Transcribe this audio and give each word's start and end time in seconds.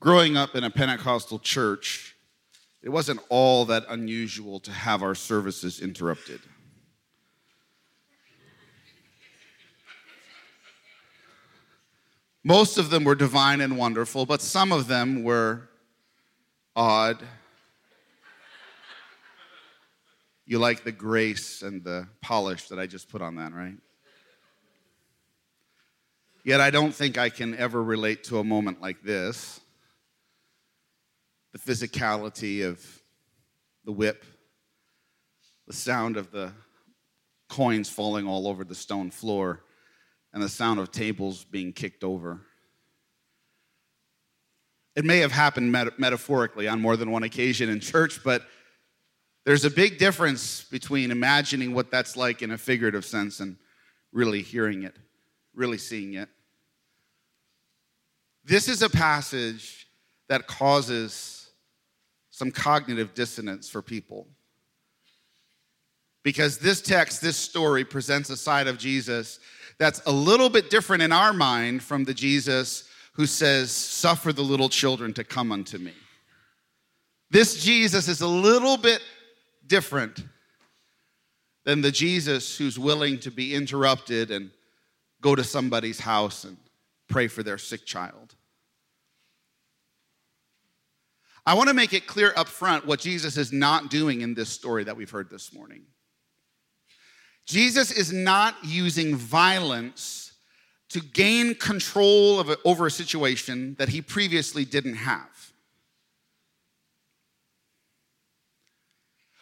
growing 0.00 0.36
up 0.36 0.56
in 0.56 0.64
a 0.64 0.70
Pentecostal 0.70 1.38
church, 1.38 2.16
it 2.82 2.88
wasn't 2.88 3.20
all 3.28 3.66
that 3.66 3.84
unusual 3.90 4.58
to 4.60 4.72
have 4.72 5.02
our 5.02 5.14
services 5.14 5.80
interrupted. 5.80 6.40
Most 12.42 12.78
of 12.78 12.88
them 12.88 13.04
were 13.04 13.14
divine 13.14 13.60
and 13.60 13.76
wonderful, 13.76 14.24
but 14.24 14.40
some 14.40 14.72
of 14.72 14.86
them 14.86 15.22
were 15.22 15.68
odd. 16.74 17.18
You 20.46 20.58
like 20.58 20.82
the 20.82 20.90
grace 20.90 21.60
and 21.60 21.84
the 21.84 22.08
polish 22.22 22.68
that 22.68 22.78
I 22.78 22.86
just 22.86 23.10
put 23.10 23.20
on 23.20 23.36
that, 23.36 23.52
right? 23.52 23.76
Yet 26.42 26.62
I 26.62 26.70
don't 26.70 26.94
think 26.94 27.18
I 27.18 27.28
can 27.28 27.54
ever 27.56 27.82
relate 27.82 28.24
to 28.24 28.38
a 28.38 28.44
moment 28.44 28.80
like 28.80 29.02
this 29.02 29.60
the 31.52 31.58
physicality 31.58 32.66
of 32.66 33.02
the 33.84 33.92
whip, 33.92 34.24
the 35.66 35.72
sound 35.72 36.16
of 36.16 36.30
the 36.30 36.52
coins 37.48 37.88
falling 37.88 38.26
all 38.26 38.46
over 38.46 38.64
the 38.64 38.74
stone 38.74 39.10
floor, 39.10 39.64
and 40.32 40.42
the 40.42 40.48
sound 40.48 40.78
of 40.78 40.92
tables 40.92 41.44
being 41.44 41.72
kicked 41.72 42.04
over. 42.04 42.40
It 44.94 45.04
may 45.04 45.18
have 45.18 45.32
happened 45.32 45.72
meta- 45.72 45.94
metaphorically 45.98 46.68
on 46.68 46.80
more 46.80 46.96
than 46.96 47.10
one 47.10 47.22
occasion 47.22 47.68
in 47.68 47.80
church, 47.80 48.22
but 48.22 48.42
there's 49.44 49.64
a 49.64 49.70
big 49.70 49.98
difference 49.98 50.64
between 50.64 51.10
imagining 51.10 51.74
what 51.74 51.90
that's 51.90 52.16
like 52.16 52.42
in 52.42 52.50
a 52.50 52.58
figurative 52.58 53.04
sense 53.04 53.40
and 53.40 53.56
really 54.12 54.42
hearing 54.42 54.82
it, 54.82 54.94
really 55.54 55.78
seeing 55.78 56.14
it. 56.14 56.28
This 58.44 58.68
is 58.68 58.82
a 58.82 58.90
passage 58.90 59.88
that 60.28 60.46
causes 60.46 61.39
some 62.40 62.50
cognitive 62.50 63.12
dissonance 63.12 63.68
for 63.68 63.82
people. 63.82 64.26
Because 66.22 66.56
this 66.56 66.80
text, 66.80 67.20
this 67.20 67.36
story 67.36 67.84
presents 67.84 68.30
a 68.30 68.36
side 68.36 68.66
of 68.66 68.78
Jesus 68.78 69.40
that's 69.76 70.00
a 70.06 70.10
little 70.10 70.48
bit 70.48 70.70
different 70.70 71.02
in 71.02 71.12
our 71.12 71.34
mind 71.34 71.82
from 71.82 72.04
the 72.04 72.14
Jesus 72.14 72.88
who 73.12 73.26
says, 73.26 73.70
Suffer 73.70 74.32
the 74.32 74.40
little 74.40 74.70
children 74.70 75.12
to 75.14 75.22
come 75.22 75.52
unto 75.52 75.76
me. 75.76 75.92
This 77.30 77.62
Jesus 77.62 78.08
is 78.08 78.22
a 78.22 78.26
little 78.26 78.78
bit 78.78 79.02
different 79.66 80.24
than 81.64 81.82
the 81.82 81.92
Jesus 81.92 82.56
who's 82.56 82.78
willing 82.78 83.18
to 83.18 83.30
be 83.30 83.54
interrupted 83.54 84.30
and 84.30 84.50
go 85.20 85.34
to 85.34 85.44
somebody's 85.44 86.00
house 86.00 86.44
and 86.44 86.56
pray 87.06 87.28
for 87.28 87.42
their 87.42 87.58
sick 87.58 87.84
child. 87.84 88.34
I 91.46 91.54
want 91.54 91.68
to 91.68 91.74
make 91.74 91.92
it 91.92 92.06
clear 92.06 92.32
up 92.36 92.48
front 92.48 92.86
what 92.86 93.00
Jesus 93.00 93.36
is 93.36 93.52
not 93.52 93.90
doing 93.90 94.20
in 94.20 94.34
this 94.34 94.48
story 94.48 94.84
that 94.84 94.96
we've 94.96 95.10
heard 95.10 95.30
this 95.30 95.52
morning. 95.52 95.82
Jesus 97.46 97.90
is 97.90 98.12
not 98.12 98.54
using 98.62 99.16
violence 99.16 100.32
to 100.90 101.00
gain 101.00 101.54
control 101.54 102.38
of 102.38 102.56
over 102.64 102.86
a 102.86 102.90
situation 102.90 103.74
that 103.78 103.88
he 103.88 104.02
previously 104.02 104.64
didn't 104.64 104.94
have. 104.94 105.52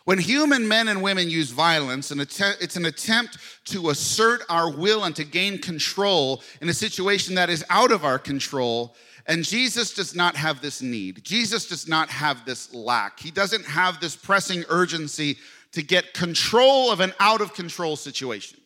When 0.04 0.18
human 0.18 0.66
men 0.66 0.88
and 0.88 1.02
women 1.02 1.28
use 1.28 1.50
violence, 1.50 2.10
it's 2.10 2.76
an 2.76 2.86
attempt 2.86 3.36
to 3.66 3.90
assert 3.90 4.42
our 4.48 4.70
will 4.70 5.04
and 5.04 5.14
to 5.16 5.24
gain 5.24 5.58
control 5.58 6.42
in 6.62 6.68
a 6.70 6.74
situation 6.74 7.34
that 7.34 7.50
is 7.50 7.62
out 7.68 7.92
of 7.92 8.06
our 8.06 8.18
control 8.18 8.96
and 9.28 9.44
Jesus 9.44 9.92
does 9.92 10.14
not 10.14 10.36
have 10.36 10.62
this 10.62 10.80
need. 10.80 11.22
Jesus 11.22 11.68
does 11.68 11.86
not 11.86 12.08
have 12.08 12.46
this 12.46 12.72
lack. 12.72 13.20
He 13.20 13.30
doesn't 13.30 13.66
have 13.66 14.00
this 14.00 14.16
pressing 14.16 14.64
urgency 14.70 15.36
to 15.72 15.82
get 15.82 16.14
control 16.14 16.90
of 16.90 17.00
an 17.00 17.12
out 17.20 17.42
of 17.42 17.52
control 17.52 17.94
situation. 17.94 18.58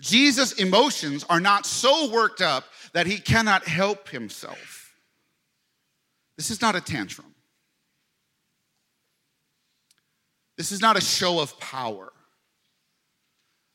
Jesus' 0.00 0.52
emotions 0.52 1.24
are 1.30 1.38
not 1.38 1.66
so 1.66 2.10
worked 2.10 2.42
up 2.42 2.64
that 2.92 3.06
he 3.06 3.18
cannot 3.18 3.64
help 3.64 4.08
himself. 4.08 4.92
This 6.36 6.50
is 6.50 6.60
not 6.60 6.74
a 6.74 6.80
tantrum. 6.80 7.32
This 10.56 10.72
is 10.72 10.80
not 10.80 10.96
a 10.96 11.00
show 11.00 11.38
of 11.38 11.58
power. 11.60 12.12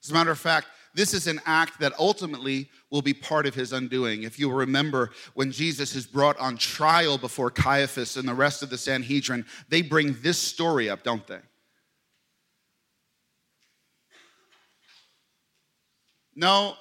As 0.03 0.11
a 0.11 0.13
matter 0.13 0.31
of 0.31 0.39
fact, 0.39 0.67
this 0.93 1.13
is 1.13 1.27
an 1.27 1.39
act 1.45 1.79
that 1.79 1.93
ultimately 1.97 2.69
will 2.89 3.01
be 3.01 3.13
part 3.13 3.45
of 3.45 3.55
his 3.55 3.71
undoing. 3.71 4.23
If 4.23 4.37
you 4.37 4.51
remember 4.51 5.11
when 5.33 5.51
Jesus 5.51 5.95
is 5.95 6.05
brought 6.05 6.37
on 6.37 6.57
trial 6.57 7.17
before 7.17 7.49
Caiaphas 7.49 8.17
and 8.17 8.27
the 8.27 8.33
rest 8.33 8.61
of 8.61 8.69
the 8.69 8.77
Sanhedrin, 8.77 9.45
they 9.69 9.81
bring 9.81 10.17
this 10.21 10.37
story 10.37 10.89
up, 10.89 11.03
don't 11.03 11.25
they? 11.27 11.39
No, 16.35 16.75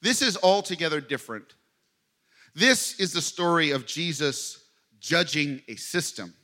this 0.00 0.22
is 0.22 0.38
altogether 0.42 1.00
different. 1.00 1.54
This 2.54 2.98
is 3.00 3.12
the 3.12 3.22
story 3.22 3.70
of 3.70 3.86
Jesus 3.86 4.64
judging 5.00 5.62
a 5.68 5.76
system. 5.76 6.34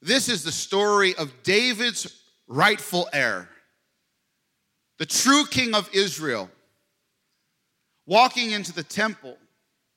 This 0.00 0.28
is 0.28 0.42
the 0.44 0.52
story 0.52 1.14
of 1.16 1.32
David's 1.42 2.22
rightful 2.46 3.08
heir 3.12 3.48
the 4.98 5.06
true 5.06 5.44
king 5.46 5.74
of 5.74 5.88
Israel, 5.92 6.50
walking 8.06 8.52
into 8.52 8.72
the 8.72 8.82
temple 8.82 9.36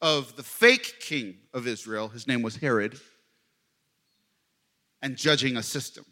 of 0.01 0.35
the 0.35 0.43
fake 0.43 0.95
king 0.99 1.37
of 1.53 1.67
Israel, 1.67 2.09
his 2.09 2.27
name 2.27 2.41
was 2.41 2.55
Herod, 2.55 2.99
and 5.01 5.15
judging 5.15 5.57
a 5.57 5.63
system. 5.63 6.05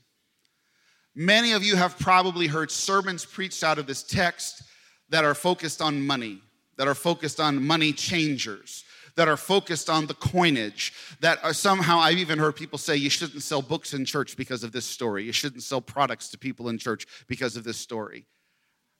Many 1.15 1.53
of 1.53 1.63
you 1.63 1.75
have 1.75 1.97
probably 1.97 2.47
heard 2.47 2.69
sermons 2.69 3.25
preached 3.25 3.63
out 3.63 3.79
of 3.79 3.87
this 3.87 4.03
text 4.03 4.61
that 5.09 5.25
are 5.25 5.33
focused 5.33 5.81
on 5.81 6.05
money, 6.05 6.41
that 6.77 6.87
are 6.87 6.95
focused 6.95 7.39
on 7.39 7.65
money 7.65 7.91
changers, 7.91 8.83
that 9.15 9.27
are 9.27 9.37
focused 9.37 9.89
on 9.89 10.05
the 10.05 10.13
coinage, 10.13 10.93
that 11.21 11.43
are 11.43 11.53
somehow, 11.53 11.97
I've 11.97 12.19
even 12.19 12.37
heard 12.37 12.55
people 12.55 12.77
say 12.77 12.95
you 12.95 13.09
shouldn't 13.09 13.41
sell 13.41 13.63
books 13.63 13.93
in 13.93 14.05
church 14.05 14.37
because 14.37 14.63
of 14.63 14.71
this 14.71 14.85
story. 14.85 15.23
You 15.23 15.31
shouldn't 15.31 15.63
sell 15.63 15.81
products 15.81 16.29
to 16.29 16.37
people 16.37 16.69
in 16.69 16.77
church 16.77 17.07
because 17.27 17.57
of 17.57 17.63
this 17.63 17.77
story. 17.77 18.27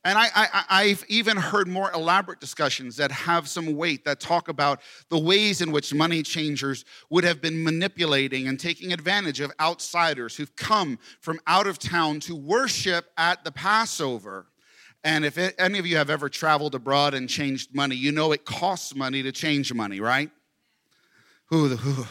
And 0.08 0.18
I, 0.18 0.86
have 0.88 1.04
even 1.10 1.36
heard 1.36 1.68
more 1.68 1.92
elaborate 1.92 2.40
discussions 2.40 2.96
that 2.96 3.12
have 3.12 3.50
some 3.50 3.76
weight 3.76 4.06
that 4.06 4.22
talk 4.22 4.48
about 4.48 4.80
the 5.10 5.20
ways 5.20 5.60
in 5.60 5.74
which 5.74 5.94
money 5.94 6.24
changers 6.24 6.86
would 7.10 7.26
have 7.26 7.42
been 7.42 7.62
manipulating 7.62 8.48
and 8.48 8.58
taking 8.58 8.94
advantage 8.94 9.42
of 9.42 9.52
outsiders 9.60 10.38
who've 10.38 10.56
come 10.56 10.98
from 11.20 11.42
out 11.46 11.68
of 11.68 11.78
town 11.78 12.22
to 12.22 12.38
worship 12.38 13.08
at 13.18 13.44
the 13.44 13.52
Passover. 13.52 14.46
And 15.04 15.26
if 15.26 15.38
it, 15.38 15.56
any 15.60 15.78
of 15.78 15.86
you 15.86 15.98
have 15.98 16.10
ever 16.10 16.30
traveled 16.30 16.74
abroad 16.74 17.14
and 17.14 17.28
changed 17.28 17.76
money, 17.76 17.98
you 17.98 18.14
know 18.14 18.32
it 18.32 18.46
costs 18.46 18.96
money 18.96 19.22
to 19.24 19.34
change 19.34 19.74
money, 19.74 20.00
right? 20.00 20.32
Ooh, 21.54 21.78
ooh 21.86 22.08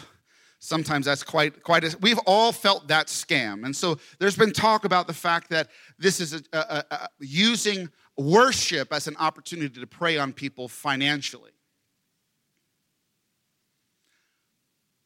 sometimes 0.58 1.06
that's 1.06 1.22
quite 1.22 1.62
quite 1.62 1.84
a, 1.84 1.96
we've 2.00 2.18
all 2.26 2.52
felt 2.52 2.88
that 2.88 3.08
scam. 3.08 3.64
And 3.64 3.74
so 3.74 3.98
there's 4.18 4.36
been 4.36 4.52
talk 4.52 4.84
about 4.84 5.06
the 5.06 5.14
fact 5.14 5.50
that 5.50 5.68
this 5.98 6.20
is 6.20 6.32
a, 6.34 6.42
a, 6.52 6.84
a, 6.90 7.08
using 7.20 7.90
worship 8.16 8.92
as 8.92 9.06
an 9.06 9.16
opportunity 9.18 9.80
to 9.80 9.86
prey 9.86 10.18
on 10.18 10.32
people 10.32 10.68
financially. 10.68 11.52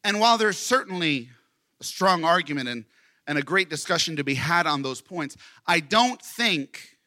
And 0.04 0.20
while 0.20 0.38
there's 0.38 0.58
certainly 0.58 1.28
a 1.80 1.84
strong 1.84 2.24
argument 2.24 2.68
and, 2.68 2.84
and 3.26 3.38
a 3.38 3.42
great 3.42 3.70
discussion 3.70 4.16
to 4.16 4.24
be 4.24 4.34
had 4.34 4.66
on 4.66 4.82
those 4.82 5.00
points 5.00 5.36
i 5.66 5.80
don't 5.80 6.20
think 6.20 6.98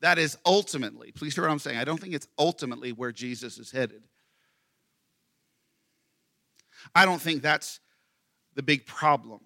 that 0.00 0.18
is 0.18 0.36
ultimately 0.46 1.10
please 1.12 1.34
hear 1.34 1.44
what 1.44 1.50
i'm 1.50 1.58
saying 1.58 1.78
i 1.78 1.84
don't 1.84 2.00
think 2.00 2.14
it's 2.14 2.28
ultimately 2.38 2.92
where 2.92 3.12
jesus 3.12 3.58
is 3.58 3.70
headed 3.70 4.02
I 6.94 7.04
don't 7.04 7.20
think 7.20 7.42
that's 7.42 7.80
the 8.54 8.62
big 8.62 8.86
problem 8.86 9.40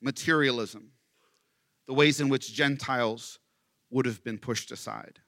materialism, 0.00 0.90
the 1.86 1.94
ways 1.94 2.20
in 2.20 2.28
which 2.28 2.52
Gentiles 2.52 3.38
would 3.90 4.04
have 4.06 4.24
been 4.24 4.38
pushed 4.38 4.72
aside. 4.72 5.20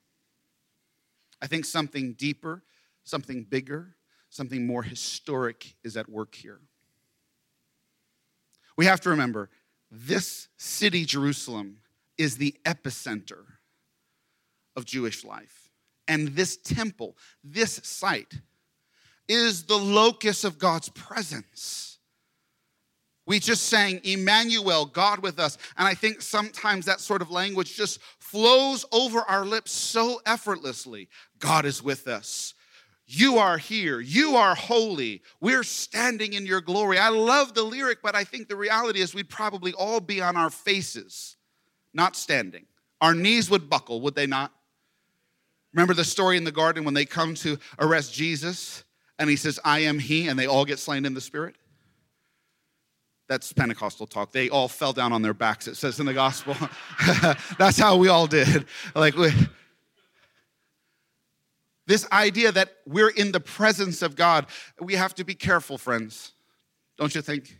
I 1.40 1.46
think 1.46 1.64
something 1.64 2.14
deeper, 2.14 2.64
something 3.04 3.44
bigger, 3.44 3.94
something 4.30 4.66
more 4.66 4.82
historic 4.82 5.74
is 5.84 5.96
at 5.96 6.08
work 6.08 6.34
here. 6.34 6.60
We 8.76 8.86
have 8.86 9.00
to 9.02 9.10
remember 9.10 9.50
this 9.90 10.48
city, 10.56 11.04
Jerusalem, 11.04 11.78
is 12.18 12.36
the 12.36 12.56
epicenter 12.64 13.44
of 14.74 14.84
Jewish 14.84 15.24
life. 15.24 15.70
And 16.08 16.28
this 16.28 16.56
temple, 16.56 17.16
this 17.44 17.80
site, 17.84 18.40
is 19.28 19.64
the 19.64 19.78
locus 19.78 20.44
of 20.44 20.58
God's 20.58 20.88
presence. 20.90 21.98
We 23.26 23.38
just 23.38 23.66
sang 23.66 24.00
Emmanuel, 24.04 24.84
God 24.84 25.20
with 25.20 25.38
us. 25.38 25.56
And 25.78 25.88
I 25.88 25.94
think 25.94 26.20
sometimes 26.20 26.84
that 26.86 27.00
sort 27.00 27.22
of 27.22 27.30
language 27.30 27.74
just 27.74 28.00
flows 28.18 28.84
over 28.92 29.20
our 29.20 29.46
lips 29.46 29.72
so 29.72 30.20
effortlessly. 30.26 31.08
God 31.38 31.64
is 31.64 31.82
with 31.82 32.06
us. 32.06 32.54
You 33.06 33.38
are 33.38 33.58
here. 33.58 34.00
You 34.00 34.36
are 34.36 34.54
holy. 34.54 35.22
We're 35.40 35.62
standing 35.62 36.34
in 36.34 36.46
your 36.46 36.60
glory. 36.60 36.98
I 36.98 37.10
love 37.10 37.54
the 37.54 37.62
lyric, 37.62 37.98
but 38.02 38.14
I 38.14 38.24
think 38.24 38.48
the 38.48 38.56
reality 38.56 39.00
is 39.00 39.14
we'd 39.14 39.28
probably 39.28 39.72
all 39.72 40.00
be 40.00 40.20
on 40.20 40.36
our 40.36 40.50
faces, 40.50 41.36
not 41.92 42.16
standing. 42.16 42.66
Our 43.00 43.14
knees 43.14 43.50
would 43.50 43.68
buckle, 43.68 44.00
would 44.02 44.14
they 44.14 44.26
not? 44.26 44.52
Remember 45.72 45.92
the 45.92 46.04
story 46.04 46.36
in 46.36 46.44
the 46.44 46.52
garden 46.52 46.84
when 46.84 46.94
they 46.94 47.04
come 47.04 47.34
to 47.36 47.58
arrest 47.78 48.14
Jesus 48.14 48.84
and 49.18 49.30
he 49.30 49.36
says, 49.36 49.60
I 49.64 49.80
am 49.80 49.98
he, 49.98 50.28
and 50.28 50.38
they 50.38 50.46
all 50.46 50.64
get 50.64 50.78
slain 50.78 51.04
in 51.04 51.14
the 51.14 51.20
spirit? 51.20 51.56
That's 53.28 53.52
Pentecostal 53.52 54.06
talk. 54.06 54.32
They 54.32 54.50
all 54.50 54.68
fell 54.68 54.92
down 54.92 55.12
on 55.12 55.22
their 55.22 55.34
backs, 55.34 55.66
it 55.66 55.76
says 55.76 55.98
in 55.98 56.06
the 56.06 56.14
gospel. 56.14 56.56
That's 57.58 57.78
how 57.78 57.96
we 57.96 58.08
all 58.08 58.26
did. 58.26 58.66
Like, 58.94 59.16
we, 59.16 59.30
this 61.86 62.06
idea 62.12 62.52
that 62.52 62.76
we're 62.86 63.10
in 63.10 63.32
the 63.32 63.40
presence 63.40 64.02
of 64.02 64.16
God, 64.16 64.46
we 64.80 64.94
have 64.94 65.14
to 65.14 65.24
be 65.24 65.34
careful, 65.34 65.78
friends. 65.78 66.32
Don't 66.98 67.14
you 67.14 67.22
think? 67.22 67.58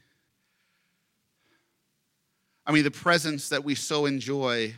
I 2.66 2.72
mean, 2.72 2.84
the 2.84 2.90
presence 2.90 3.50
that 3.50 3.64
we 3.64 3.74
so 3.74 4.06
enjoy, 4.06 4.74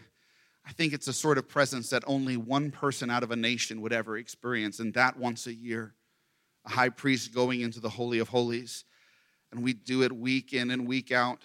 I 0.66 0.72
think 0.72 0.92
it's 0.92 1.06
a 1.08 1.12
sort 1.12 1.38
of 1.38 1.48
presence 1.48 1.90
that 1.90 2.02
only 2.06 2.36
one 2.36 2.70
person 2.70 3.10
out 3.10 3.22
of 3.22 3.30
a 3.30 3.36
nation 3.36 3.80
would 3.82 3.92
ever 3.92 4.16
experience, 4.16 4.80
and 4.80 4.94
that 4.94 5.16
once 5.16 5.46
a 5.46 5.54
year. 5.54 5.94
A 6.66 6.70
high 6.70 6.88
priest 6.88 7.34
going 7.34 7.60
into 7.60 7.80
the 7.80 7.88
Holy 7.88 8.18
of 8.18 8.28
Holies, 8.28 8.84
and 9.52 9.62
we 9.62 9.72
do 9.72 10.02
it 10.02 10.12
week 10.12 10.52
in 10.52 10.70
and 10.70 10.86
week 10.86 11.12
out. 11.12 11.42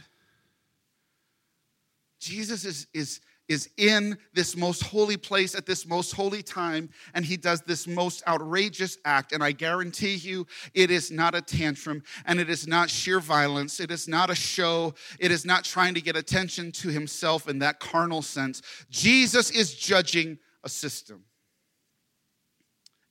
Jesus 2.20 2.66
is, 2.66 2.88
is 2.94 3.22
is 3.52 3.70
in 3.76 4.18
this 4.34 4.56
most 4.56 4.82
holy 4.82 5.18
place 5.18 5.56
at 5.56 5.66
this 5.66 5.86
most 5.86 6.14
holy 6.14 6.42
time, 6.42 6.90
and 7.14 7.26
he 7.26 7.36
does 7.36 7.62
this 7.62 7.86
most 7.86 8.24
outrageous 8.26 8.98
act. 9.04 9.34
And 9.34 9.44
I 9.44 9.52
guarantee 9.52 10.16
you, 10.16 10.48
it 10.74 10.90
is 10.90 11.12
not 11.12 11.36
a 11.36 11.42
tantrum, 11.42 12.02
and 12.26 12.40
it 12.40 12.50
is 12.50 12.66
not 12.66 12.90
sheer 12.90 13.20
violence. 13.20 13.82
It 13.82 13.92
is 13.92 14.08
not 14.08 14.30
a 14.30 14.36
show. 14.36 14.94
It 15.20 15.32
is 15.32 15.46
not 15.46 15.66
trying 15.66 15.94
to 15.96 16.02
get 16.02 16.16
attention 16.16 16.72
to 16.74 16.88
himself 16.88 17.50
in 17.50 17.60
that 17.60 17.82
carnal 17.82 18.22
sense. 18.22 18.62
Jesus 18.90 19.52
is 19.52 19.76
judging 19.76 20.40
a 20.64 20.70
system. 20.70 21.26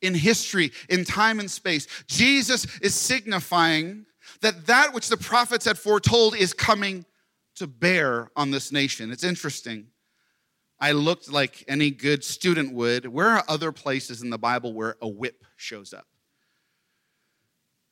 In 0.03 0.15
history, 0.15 0.73
in 0.89 1.05
time 1.05 1.41
and 1.41 1.51
space, 1.51 1.87
Jesus 2.07 2.67
is 2.81 2.95
signifying 2.95 4.07
that 4.41 4.67
that 4.67 4.95
which 4.95 5.09
the 5.09 5.17
prophets 5.17 5.65
had 5.65 5.79
foretold 5.79 6.35
is 6.35 6.55
coming 6.55 7.05
to 7.57 7.67
bear 7.67 8.31
on 8.37 8.51
this 8.51 8.73
nation. 8.73 9.11
It's 9.11 9.25
interesting 9.25 9.89
I 10.81 10.93
looked 10.93 11.31
like 11.31 11.63
any 11.69 11.91
good 11.91 12.25
student 12.25 12.73
would. 12.73 13.07
Where 13.07 13.29
are 13.29 13.45
other 13.49 13.71
places 13.71 14.23
in 14.23 14.31
the 14.31 14.39
Bible 14.39 14.73
where 14.73 14.97
a 15.03 15.09
whip 15.09 15.45
shows 15.57 15.93
up? 15.93 16.07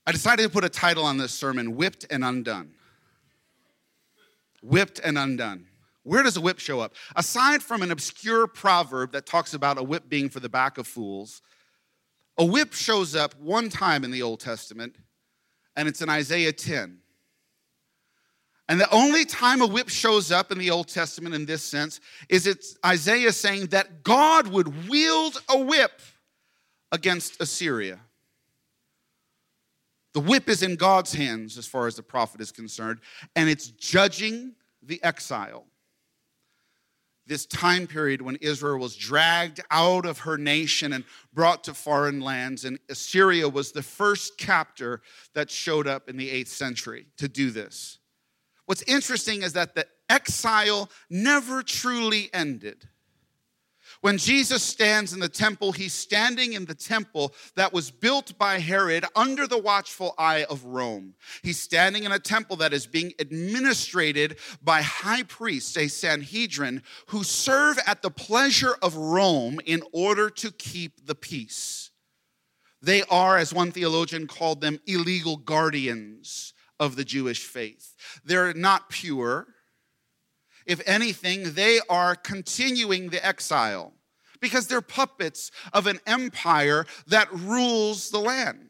I 0.06 0.12
decided 0.12 0.44
to 0.44 0.48
put 0.48 0.64
a 0.64 0.70
title 0.70 1.04
on 1.04 1.18
this 1.18 1.34
sermon 1.34 1.76
Whipped 1.76 2.06
and 2.08 2.24
Undone. 2.24 2.70
Whipped 4.62 5.00
and 5.04 5.18
Undone. 5.18 5.66
Where 6.02 6.22
does 6.22 6.38
a 6.38 6.40
whip 6.40 6.58
show 6.58 6.80
up? 6.80 6.94
Aside 7.14 7.62
from 7.62 7.82
an 7.82 7.90
obscure 7.90 8.46
proverb 8.46 9.12
that 9.12 9.26
talks 9.26 9.52
about 9.52 9.76
a 9.76 9.82
whip 9.82 10.08
being 10.08 10.30
for 10.30 10.40
the 10.40 10.48
back 10.48 10.78
of 10.78 10.86
fools, 10.86 11.42
a 12.38 12.44
whip 12.44 12.72
shows 12.72 13.16
up 13.16 13.38
one 13.40 13.68
time 13.68 14.04
in 14.04 14.10
the 14.10 14.22
Old 14.22 14.40
Testament, 14.40 14.96
and 15.76 15.88
it's 15.88 16.00
in 16.00 16.08
Isaiah 16.08 16.52
10. 16.52 16.98
And 18.68 18.80
the 18.80 18.90
only 18.90 19.24
time 19.24 19.62
a 19.62 19.66
whip 19.66 19.88
shows 19.88 20.30
up 20.30 20.52
in 20.52 20.58
the 20.58 20.70
Old 20.70 20.88
Testament 20.88 21.34
in 21.34 21.46
this 21.46 21.62
sense 21.62 22.00
is 22.28 22.46
it's 22.46 22.76
Isaiah 22.84 23.32
saying 23.32 23.68
that 23.68 24.02
God 24.02 24.48
would 24.48 24.88
wield 24.88 25.42
a 25.48 25.58
whip 25.58 26.00
against 26.92 27.40
Assyria. 27.40 27.98
The 30.12 30.20
whip 30.20 30.48
is 30.48 30.62
in 30.62 30.76
God's 30.76 31.14
hands 31.14 31.56
as 31.56 31.66
far 31.66 31.86
as 31.86 31.96
the 31.96 32.02
prophet 32.02 32.40
is 32.40 32.52
concerned, 32.52 33.00
and 33.36 33.48
it's 33.48 33.68
judging 33.68 34.54
the 34.82 35.02
exile. 35.02 35.64
This 37.28 37.44
time 37.44 37.86
period 37.86 38.22
when 38.22 38.36
Israel 38.36 38.78
was 38.78 38.96
dragged 38.96 39.60
out 39.70 40.06
of 40.06 40.20
her 40.20 40.38
nation 40.38 40.94
and 40.94 41.04
brought 41.34 41.62
to 41.64 41.74
foreign 41.74 42.20
lands, 42.20 42.64
and 42.64 42.78
Assyria 42.88 43.48
was 43.48 43.70
the 43.70 43.82
first 43.82 44.38
captor 44.38 45.02
that 45.34 45.50
showed 45.50 45.86
up 45.86 46.08
in 46.08 46.16
the 46.16 46.30
eighth 46.30 46.48
century 46.48 47.06
to 47.18 47.28
do 47.28 47.50
this. 47.50 47.98
What's 48.64 48.82
interesting 48.82 49.42
is 49.42 49.52
that 49.52 49.74
the 49.74 49.86
exile 50.08 50.90
never 51.10 51.62
truly 51.62 52.30
ended. 52.32 52.88
When 54.00 54.16
Jesus 54.16 54.62
stands 54.62 55.12
in 55.12 55.18
the 55.18 55.28
temple, 55.28 55.72
he's 55.72 55.92
standing 55.92 56.52
in 56.52 56.66
the 56.66 56.74
temple 56.74 57.34
that 57.56 57.72
was 57.72 57.90
built 57.90 58.38
by 58.38 58.60
Herod 58.60 59.04
under 59.16 59.46
the 59.46 59.58
watchful 59.58 60.14
eye 60.16 60.44
of 60.48 60.64
Rome. 60.64 61.14
He's 61.42 61.60
standing 61.60 62.04
in 62.04 62.12
a 62.12 62.18
temple 62.18 62.56
that 62.56 62.72
is 62.72 62.86
being 62.86 63.12
administrated 63.18 64.38
by 64.62 64.82
high 64.82 65.24
priests, 65.24 65.76
a 65.76 65.88
Sanhedrin, 65.88 66.82
who 67.08 67.24
serve 67.24 67.78
at 67.86 68.02
the 68.02 68.10
pleasure 68.10 68.76
of 68.82 68.94
Rome 68.94 69.58
in 69.66 69.82
order 69.92 70.30
to 70.30 70.52
keep 70.52 71.06
the 71.06 71.16
peace. 71.16 71.90
They 72.80 73.02
are, 73.10 73.36
as 73.36 73.52
one 73.52 73.72
theologian 73.72 74.28
called 74.28 74.60
them, 74.60 74.78
illegal 74.86 75.36
guardians 75.36 76.54
of 76.78 76.94
the 76.94 77.04
Jewish 77.04 77.44
faith. 77.44 77.96
They're 78.24 78.54
not 78.54 78.88
pure. 78.88 79.48
If 80.68 80.82
anything, 80.86 81.54
they 81.54 81.80
are 81.88 82.14
continuing 82.14 83.08
the 83.08 83.24
exile 83.26 83.94
because 84.38 84.66
they're 84.68 84.82
puppets 84.82 85.50
of 85.72 85.86
an 85.86 85.98
empire 86.06 86.84
that 87.06 87.32
rules 87.32 88.10
the 88.10 88.20
land. 88.20 88.68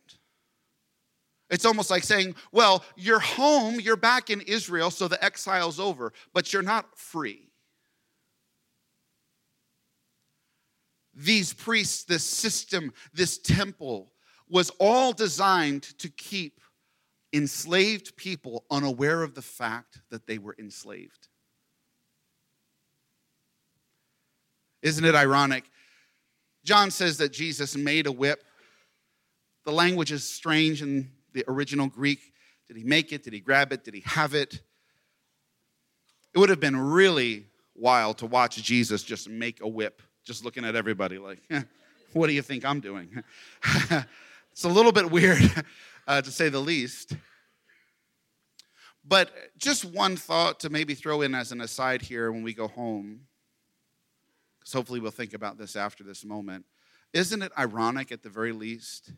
It's 1.50 1.65
almost 1.65 1.91
like 1.91 2.05
saying, 2.05 2.37
well, 2.53 2.85
you're 2.97 3.19
home, 3.19 3.81
you're 3.81 3.97
back 3.97 4.31
in 4.31 4.43
Israel, 4.43 4.93
so 4.93 5.09
the 5.09 5.23
exile's 5.23 5.81
over, 5.81 6.12
but 6.33 6.53
you're 6.53 6.62
not 6.62 6.97
free. 6.97 7.50
These 11.15 11.53
priests, 11.53 12.05
this 12.05 12.23
system, 12.23 12.93
this 13.12 13.39
temple 13.39 14.12
was 14.49 14.71
all 14.79 15.12
designed 15.12 15.83
to 15.99 16.09
keep 16.11 16.61
enslaved 17.33 18.17
people 18.17 18.65
unaware 18.71 19.25
of 19.25 19.35
the 19.35 19.43
fact 19.43 20.00
that 20.11 20.29
they 20.29 20.39
were 20.39 20.55
enslaved. 20.61 21.29
Isn't 24.82 25.04
it 25.04 25.14
ironic? 25.14 25.64
John 26.64 26.90
says 26.90 27.19
that 27.19 27.32
Jesus 27.32 27.76
made 27.76 28.06
a 28.06 28.12
whip. 28.12 28.44
The 29.64 29.72
language 29.72 30.12
is 30.12 30.28
strange 30.28 30.82
in 30.82 31.10
the 31.32 31.44
original 31.48 31.88
Greek. 31.88 32.32
Did 32.66 32.76
he 32.76 32.85
make 32.85 33.12
it? 33.12 33.23
Did 33.25 33.32
he 33.32 33.40
grab 33.40 33.73
it? 33.73 33.85
Did 33.85 33.94
he 33.94 34.02
have 34.04 34.35
it? 34.35 34.61
It 36.35 36.38
would 36.38 36.50
have 36.50 36.61
been 36.61 36.76
really 36.76 37.47
wild 37.75 38.18
to 38.18 38.26
watch 38.26 38.62
Jesus 38.62 39.02
just 39.02 39.28
make 39.28 39.61
a 39.61 39.68
whip, 39.68 40.02
just 40.25 40.44
looking 40.44 40.64
at 40.64 40.76
everybody 40.76 41.18
like, 41.18 41.40
eh, 41.50 41.62
what 42.12 42.26
do 42.26 42.32
you 42.32 42.42
think 42.42 42.64
I'm 42.64 42.80
doing? 42.80 43.23
it's 44.52 44.64
a 44.64 44.68
little 44.68 44.92
bit 44.92 45.11
weird 45.11 45.64
uh, 46.06 46.20
to 46.20 46.30
say 46.30 46.49
the 46.49 46.61
least. 46.61 47.16
But 49.06 49.30
just 49.56 49.87
one 49.87 50.16
thought 50.16 50.61
to 50.61 50.70
maybe 50.70 50.94
throw 50.94 51.23
in 51.23 51.35
as 51.35 51.50
an 51.50 51.62
aside 51.62 52.02
here 52.02 52.30
when 52.30 52.42
we 52.42 52.52
go 52.52 52.68
home, 52.68 53.20
because 54.68 54.76
hopefully 54.76 55.00
we'll 55.00 55.10
think 55.10 55.32
about 55.32 55.56
this 55.56 55.76
after 55.76 56.04
this 56.04 56.26
moment. 56.26 56.66
Isn't 57.14 57.40
it 57.40 57.52
ironic 57.56 58.12
at 58.12 58.22
the 58.22 58.28
very 58.28 58.52
least 58.52 59.12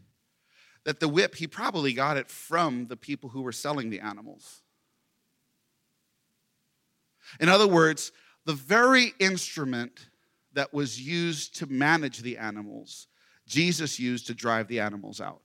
that 0.84 1.00
the 1.00 1.08
whip, 1.08 1.34
he 1.34 1.48
probably 1.48 1.92
got 1.92 2.16
it 2.16 2.30
from 2.30 2.86
the 2.86 2.96
people 2.96 3.30
who 3.30 3.42
were 3.42 3.50
selling 3.50 3.90
the 3.90 3.98
animals? 3.98 4.62
In 7.40 7.48
other 7.48 7.66
words, 7.66 8.12
the 8.44 8.52
very 8.52 9.12
instrument 9.18 10.06
that 10.52 10.72
was 10.72 11.00
used 11.00 11.56
to 11.56 11.66
manage 11.66 12.20
the 12.20 12.38
animals, 12.38 13.08
Jesus 13.48 13.98
used 13.98 14.28
to 14.28 14.34
drive 14.34 14.68
the 14.68 14.78
animals 14.78 15.20
out. 15.20 15.42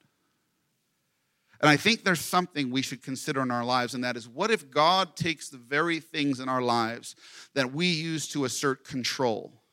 And 1.62 1.70
I 1.70 1.78
think 1.78 2.04
there's 2.04 2.22
something 2.22 2.70
we 2.70 2.84
should 2.84 3.02
consider 3.02 3.42
in 3.42 3.50
our 3.50 3.66
lives, 3.66 3.96
and 3.96 4.04
that 4.04 4.18
is 4.18 4.30
what 4.30 4.52
if 4.52 4.70
God 4.70 5.16
takes 5.16 5.50
the 5.50 5.58
very 5.58 6.00
things 6.00 6.40
in 6.40 6.48
our 6.48 6.62
lives 6.62 7.16
that 7.56 7.74
we 7.74 7.88
use 7.88 8.28
to 8.30 8.46
assert 8.46 8.86
control? 8.86 9.64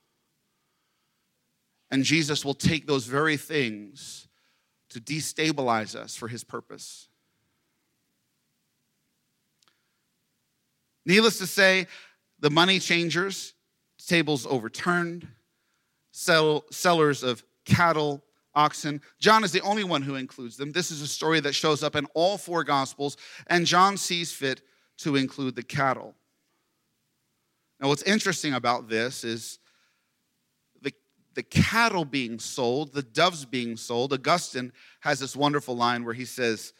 And 1.92 2.04
Jesus 2.04 2.42
will 2.42 2.54
take 2.54 2.86
those 2.86 3.04
very 3.04 3.36
things 3.36 4.26
to 4.88 4.98
destabilize 4.98 5.94
us 5.94 6.16
for 6.16 6.26
his 6.26 6.42
purpose. 6.42 7.08
Needless 11.04 11.36
to 11.38 11.46
say, 11.46 11.86
the 12.40 12.48
money 12.48 12.78
changers, 12.78 13.52
tables 14.06 14.46
overturned, 14.46 15.28
sell, 16.12 16.64
sellers 16.70 17.22
of 17.22 17.44
cattle 17.66 18.22
oxen. 18.54 19.02
John 19.18 19.44
is 19.44 19.52
the 19.52 19.60
only 19.60 19.84
one 19.84 20.00
who 20.00 20.14
includes 20.14 20.56
them. 20.56 20.72
This 20.72 20.90
is 20.90 21.02
a 21.02 21.06
story 21.06 21.40
that 21.40 21.54
shows 21.54 21.82
up 21.82 21.94
in 21.94 22.06
all 22.14 22.38
four 22.38 22.64
gospels, 22.64 23.18
and 23.48 23.66
John 23.66 23.98
sees 23.98 24.32
fit 24.32 24.62
to 24.98 25.16
include 25.16 25.56
the 25.56 25.62
cattle. 25.62 26.14
Now, 27.80 27.88
what's 27.88 28.02
interesting 28.04 28.54
about 28.54 28.88
this 28.88 29.24
is 29.24 29.58
the, 31.34 31.42
cattle 31.42 32.04
being 32.04 32.38
sold, 32.38 32.92
the 32.92 33.02
doves 33.02 33.44
being 33.44 33.76
sold. 33.76 34.12
Augustine 34.12 34.72
has 35.00 35.20
this 35.20 35.36
wonderful 35.36 35.76
line 35.76 36.04
where 36.04 36.14
he 36.14 36.24
says, 36.24 36.72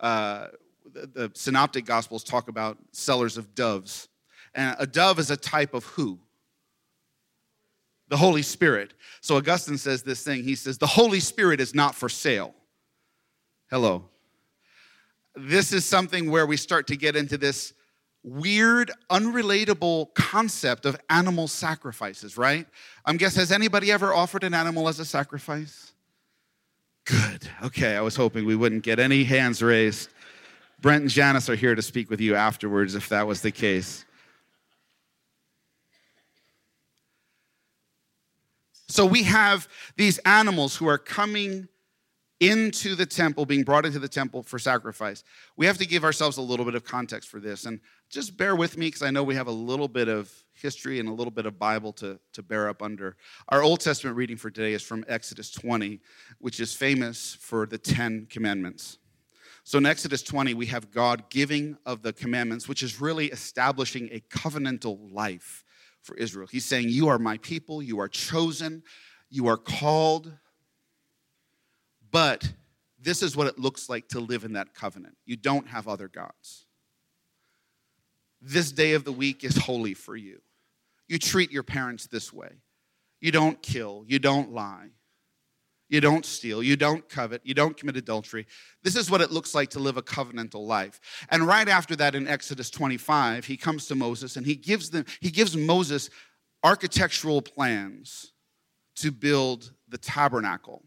uh, 0.00 0.48
the, 0.92 1.06
the 1.06 1.30
synoptic 1.34 1.84
gospels 1.84 2.24
talk 2.24 2.48
about 2.48 2.78
sellers 2.92 3.36
of 3.36 3.54
doves. 3.54 4.08
And 4.54 4.76
a 4.78 4.86
dove 4.86 5.18
is 5.18 5.30
a 5.30 5.36
type 5.36 5.74
of 5.74 5.84
who? 5.84 6.18
The 8.08 8.16
Holy 8.16 8.42
Spirit. 8.42 8.94
So 9.20 9.36
Augustine 9.36 9.78
says 9.78 10.02
this 10.02 10.24
thing. 10.24 10.42
He 10.42 10.56
says, 10.56 10.78
The 10.78 10.86
Holy 10.86 11.20
Spirit 11.20 11.60
is 11.60 11.74
not 11.74 11.94
for 11.94 12.08
sale. 12.08 12.54
Hello. 13.70 14.08
This 15.36 15.72
is 15.72 15.84
something 15.84 16.30
where 16.30 16.46
we 16.46 16.56
start 16.56 16.88
to 16.88 16.96
get 16.96 17.14
into 17.14 17.38
this 17.38 17.72
weird, 18.22 18.90
unrelatable 19.10 20.12
concept 20.14 20.86
of 20.86 21.00
animal 21.08 21.48
sacrifices, 21.48 22.36
right? 22.36 22.66
I'm 23.04 23.16
guess 23.16 23.34
has 23.36 23.50
anybody 23.50 23.90
ever 23.90 24.12
offered 24.12 24.44
an 24.44 24.54
animal 24.54 24.88
as 24.88 24.98
a 25.00 25.04
sacrifice? 25.04 25.92
Good. 27.04 27.48
Okay, 27.62 27.96
I 27.96 28.00
was 28.00 28.16
hoping 28.16 28.44
we 28.44 28.56
wouldn't 28.56 28.82
get 28.82 28.98
any 28.98 29.24
hands 29.24 29.62
raised. 29.62 30.10
Brent 30.80 31.02
and 31.02 31.10
Janice 31.10 31.48
are 31.48 31.56
here 31.56 31.74
to 31.74 31.82
speak 31.82 32.10
with 32.10 32.20
you 32.20 32.34
afterwards 32.34 32.94
if 32.94 33.08
that 33.08 33.26
was 33.26 33.42
the 33.42 33.50
case. 33.50 34.04
So 38.88 39.06
we 39.06 39.22
have 39.22 39.68
these 39.96 40.18
animals 40.18 40.76
who 40.76 40.88
are 40.88 40.98
coming 40.98 41.68
into 42.40 42.94
the 42.94 43.06
temple, 43.06 43.44
being 43.44 43.62
brought 43.62 43.84
into 43.84 43.98
the 43.98 44.08
temple 44.08 44.42
for 44.42 44.58
sacrifice. 44.58 45.22
We 45.56 45.66
have 45.66 45.78
to 45.78 45.86
give 45.86 46.04
ourselves 46.04 46.38
a 46.38 46.42
little 46.42 46.64
bit 46.64 46.74
of 46.74 46.84
context 46.84 47.28
for 47.28 47.38
this. 47.38 47.66
And 47.66 47.80
just 48.10 48.36
bear 48.36 48.56
with 48.56 48.76
me 48.76 48.88
because 48.88 49.02
I 49.02 49.10
know 49.10 49.22
we 49.22 49.36
have 49.36 49.46
a 49.46 49.52
little 49.52 49.86
bit 49.86 50.08
of 50.08 50.30
history 50.52 50.98
and 50.98 51.08
a 51.08 51.12
little 51.12 51.30
bit 51.30 51.46
of 51.46 51.58
Bible 51.58 51.92
to, 51.94 52.18
to 52.32 52.42
bear 52.42 52.68
up 52.68 52.82
under. 52.82 53.16
Our 53.48 53.62
Old 53.62 53.80
Testament 53.80 54.16
reading 54.16 54.36
for 54.36 54.50
today 54.50 54.72
is 54.72 54.82
from 54.82 55.04
Exodus 55.06 55.50
20, 55.52 56.00
which 56.38 56.58
is 56.58 56.74
famous 56.74 57.36
for 57.40 57.66
the 57.66 57.78
Ten 57.78 58.26
Commandments. 58.28 58.98
So 59.62 59.78
in 59.78 59.86
Exodus 59.86 60.22
20, 60.22 60.54
we 60.54 60.66
have 60.66 60.90
God 60.90 61.30
giving 61.30 61.78
of 61.86 62.02
the 62.02 62.12
commandments, 62.12 62.68
which 62.68 62.82
is 62.82 63.00
really 63.00 63.26
establishing 63.26 64.08
a 64.10 64.20
covenantal 64.28 65.12
life 65.12 65.64
for 66.02 66.16
Israel. 66.16 66.48
He's 66.50 66.64
saying, 66.64 66.88
You 66.88 67.08
are 67.08 67.18
my 67.18 67.38
people, 67.38 67.80
you 67.80 68.00
are 68.00 68.08
chosen, 68.08 68.82
you 69.28 69.46
are 69.46 69.56
called, 69.56 70.32
but 72.10 72.52
this 72.98 73.22
is 73.22 73.36
what 73.36 73.46
it 73.46 73.58
looks 73.58 73.88
like 73.88 74.08
to 74.08 74.18
live 74.18 74.44
in 74.44 74.54
that 74.54 74.74
covenant. 74.74 75.16
You 75.24 75.36
don't 75.36 75.68
have 75.68 75.86
other 75.86 76.08
gods. 76.08 76.66
This 78.40 78.72
day 78.72 78.94
of 78.94 79.04
the 79.04 79.12
week 79.12 79.44
is 79.44 79.56
holy 79.56 79.94
for 79.94 80.16
you. 80.16 80.40
You 81.08 81.18
treat 81.18 81.50
your 81.50 81.62
parents 81.62 82.06
this 82.06 82.32
way. 82.32 82.50
You 83.20 83.32
don't 83.32 83.60
kill, 83.62 84.04
you 84.06 84.18
don't 84.18 84.52
lie, 84.52 84.88
you 85.90 86.00
don't 86.00 86.24
steal, 86.24 86.62
you 86.62 86.76
don't 86.76 87.06
covet, 87.08 87.42
you 87.44 87.52
don't 87.52 87.76
commit 87.76 87.96
adultery. 87.96 88.46
This 88.82 88.96
is 88.96 89.10
what 89.10 89.20
it 89.20 89.30
looks 89.30 89.54
like 89.54 89.70
to 89.70 89.78
live 89.78 89.96
a 89.98 90.02
covenantal 90.02 90.66
life. 90.66 91.00
And 91.28 91.46
right 91.46 91.68
after 91.68 91.94
that 91.96 92.14
in 92.14 92.26
Exodus 92.26 92.70
25, 92.70 93.44
he 93.44 93.56
comes 93.58 93.86
to 93.88 93.94
Moses 93.94 94.36
and 94.36 94.46
he 94.46 94.54
gives 94.54 94.90
them 94.90 95.04
he 95.20 95.30
gives 95.30 95.56
Moses 95.56 96.08
architectural 96.62 97.42
plans 97.42 98.32
to 98.96 99.10
build 99.10 99.72
the 99.88 99.98
tabernacle. 99.98 100.84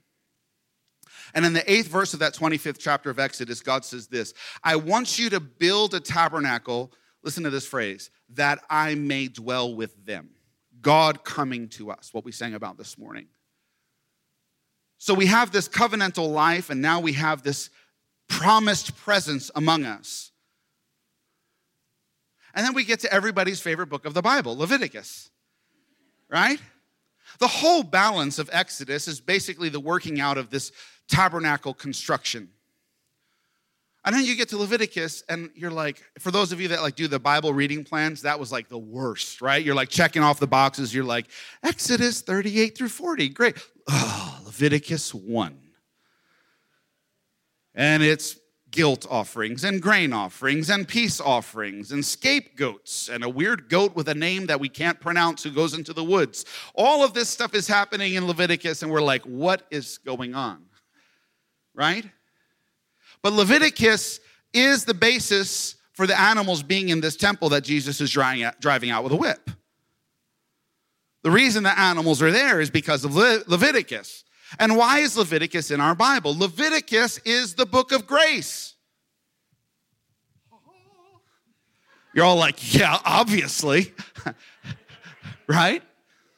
And 1.35 1.45
in 1.45 1.53
the 1.53 1.69
eighth 1.71 1.87
verse 1.87 2.13
of 2.13 2.19
that 2.19 2.33
25th 2.33 2.77
chapter 2.79 3.09
of 3.09 3.19
Exodus, 3.19 3.61
God 3.61 3.85
says 3.85 4.07
this 4.07 4.33
I 4.63 4.75
want 4.75 5.19
you 5.19 5.29
to 5.31 5.39
build 5.39 5.93
a 5.93 5.99
tabernacle, 5.99 6.91
listen 7.23 7.43
to 7.43 7.49
this 7.49 7.65
phrase, 7.65 8.09
that 8.29 8.59
I 8.69 8.95
may 8.95 9.27
dwell 9.27 9.73
with 9.73 10.05
them. 10.05 10.29
God 10.81 11.23
coming 11.23 11.69
to 11.69 11.91
us, 11.91 12.13
what 12.13 12.25
we 12.25 12.31
sang 12.31 12.53
about 12.53 12.77
this 12.77 12.97
morning. 12.97 13.27
So 14.97 15.13
we 15.13 15.25
have 15.25 15.51
this 15.51 15.67
covenantal 15.67 16.31
life, 16.31 16.69
and 16.69 16.81
now 16.81 16.99
we 16.99 17.13
have 17.13 17.43
this 17.43 17.69
promised 18.27 18.95
presence 18.97 19.51
among 19.55 19.85
us. 19.85 20.31
And 22.53 22.65
then 22.65 22.73
we 22.73 22.83
get 22.83 22.99
to 23.01 23.11
everybody's 23.11 23.59
favorite 23.59 23.87
book 23.87 24.05
of 24.05 24.13
the 24.13 24.21
Bible, 24.21 24.55
Leviticus, 24.57 25.29
right? 26.29 26.59
The 27.39 27.47
whole 27.47 27.83
balance 27.83 28.37
of 28.39 28.49
Exodus 28.53 29.07
is 29.07 29.19
basically 29.19 29.69
the 29.69 29.79
working 29.79 30.19
out 30.19 30.37
of 30.37 30.49
this 30.49 30.71
tabernacle 31.07 31.73
construction. 31.73 32.49
And 34.05 34.13
then 34.13 34.25
you 34.25 34.35
get 34.35 34.49
to 34.49 34.57
Leviticus, 34.57 35.23
and 35.29 35.49
you're 35.55 35.71
like, 35.71 36.03
for 36.19 36.29
those 36.29 36.51
of 36.51 36.59
you 36.59 36.67
that 36.69 36.81
like 36.81 36.95
do 36.95 37.07
the 37.07 37.19
Bible 37.19 37.53
reading 37.53 37.85
plans, 37.85 38.23
that 38.23 38.37
was 38.37 38.51
like 38.51 38.67
the 38.67 38.77
worst, 38.77 39.41
right? 39.41 39.63
You're 39.63 39.75
like 39.75 39.89
checking 39.89 40.21
off 40.21 40.39
the 40.39 40.47
boxes. 40.47 40.93
You're 40.93 41.05
like, 41.05 41.27
Exodus 41.63 42.21
38 42.21 42.77
through 42.77 42.89
40, 42.89 43.29
great. 43.29 43.57
Oh, 43.89 44.41
Leviticus 44.45 45.13
1. 45.13 45.57
And 47.75 48.03
it's 48.03 48.37
guilt 48.73 49.05
offerings 49.09 49.63
and 49.63 49.81
grain 49.81 50.11
offerings 50.11 50.69
and 50.69 50.87
peace 50.87 51.21
offerings 51.21 51.91
and 51.91 52.03
scapegoats 52.03 53.07
and 53.07 53.23
a 53.23 53.29
weird 53.29 53.69
goat 53.69 53.95
with 53.95 54.09
a 54.09 54.15
name 54.15 54.47
that 54.47 54.59
we 54.59 54.67
can't 54.67 54.99
pronounce 54.99 55.43
who 55.43 55.51
goes 55.51 55.75
into 55.75 55.93
the 55.93 56.03
woods. 56.03 56.43
All 56.73 57.03
of 57.03 57.13
this 57.13 57.29
stuff 57.29 57.53
is 57.53 57.67
happening 57.67 58.15
in 58.15 58.27
Leviticus, 58.27 58.81
and 58.81 58.91
we're 58.91 59.01
like, 59.01 59.21
what 59.23 59.65
is 59.71 59.99
going 59.99 60.35
on? 60.35 60.65
Right? 61.73 62.05
But 63.23 63.33
Leviticus 63.33 64.19
is 64.53 64.85
the 64.85 64.93
basis 64.93 65.75
for 65.93 66.05
the 66.05 66.19
animals 66.19 66.61
being 66.61 66.89
in 66.89 67.01
this 67.01 67.15
temple 67.15 67.49
that 67.49 67.63
Jesus 67.63 68.01
is 68.01 68.11
driving 68.11 68.91
out 68.91 69.03
with 69.03 69.13
a 69.13 69.15
whip. 69.15 69.49
The 71.23 71.31
reason 71.31 71.63
the 71.63 71.79
animals 71.79 72.21
are 72.21 72.31
there 72.31 72.59
is 72.59 72.69
because 72.69 73.05
of 73.05 73.15
Le- 73.15 73.43
Leviticus. 73.47 74.25
And 74.59 74.75
why 74.75 74.99
is 74.99 75.17
Leviticus 75.17 75.71
in 75.71 75.79
our 75.79 75.95
Bible? 75.95 76.37
Leviticus 76.37 77.17
is 77.19 77.55
the 77.55 77.65
book 77.65 77.91
of 77.91 78.05
grace. 78.05 78.75
You're 82.13 82.25
all 82.25 82.35
like, 82.35 82.75
yeah, 82.75 82.99
obviously. 83.05 83.93
right? 85.47 85.81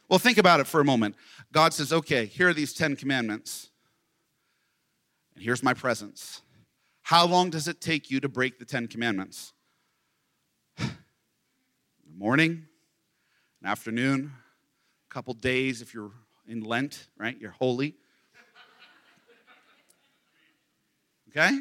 Well, 0.07 0.19
think 0.19 0.37
about 0.37 0.59
it 0.59 0.67
for 0.67 0.79
a 0.79 0.85
moment. 0.85 1.15
God 1.51 1.73
says, 1.73 1.91
okay, 1.91 2.25
here 2.25 2.49
are 2.49 2.53
these 2.53 2.73
10 2.73 2.95
commandments, 2.95 3.69
and 5.33 5.43
here's 5.43 5.63
my 5.63 5.73
presence. 5.73 6.41
How 7.05 7.27
long 7.27 7.51
does 7.51 7.67
it 7.67 7.81
take 7.81 8.09
you 8.09 8.19
to 8.21 8.27
break 8.27 8.57
the 8.57 8.65
10 8.65 8.88
commandments? 8.88 9.53
morning, 12.17 12.65
an 13.62 13.67
afternoon, 13.69 14.33
a 15.07 15.13
couple 15.13 15.35
days 15.35 15.83
if 15.83 15.93
you're 15.93 16.09
in 16.47 16.62
Lent, 16.62 17.07
right? 17.15 17.39
You're 17.39 17.51
holy. 17.51 17.95
Okay? 21.29 21.59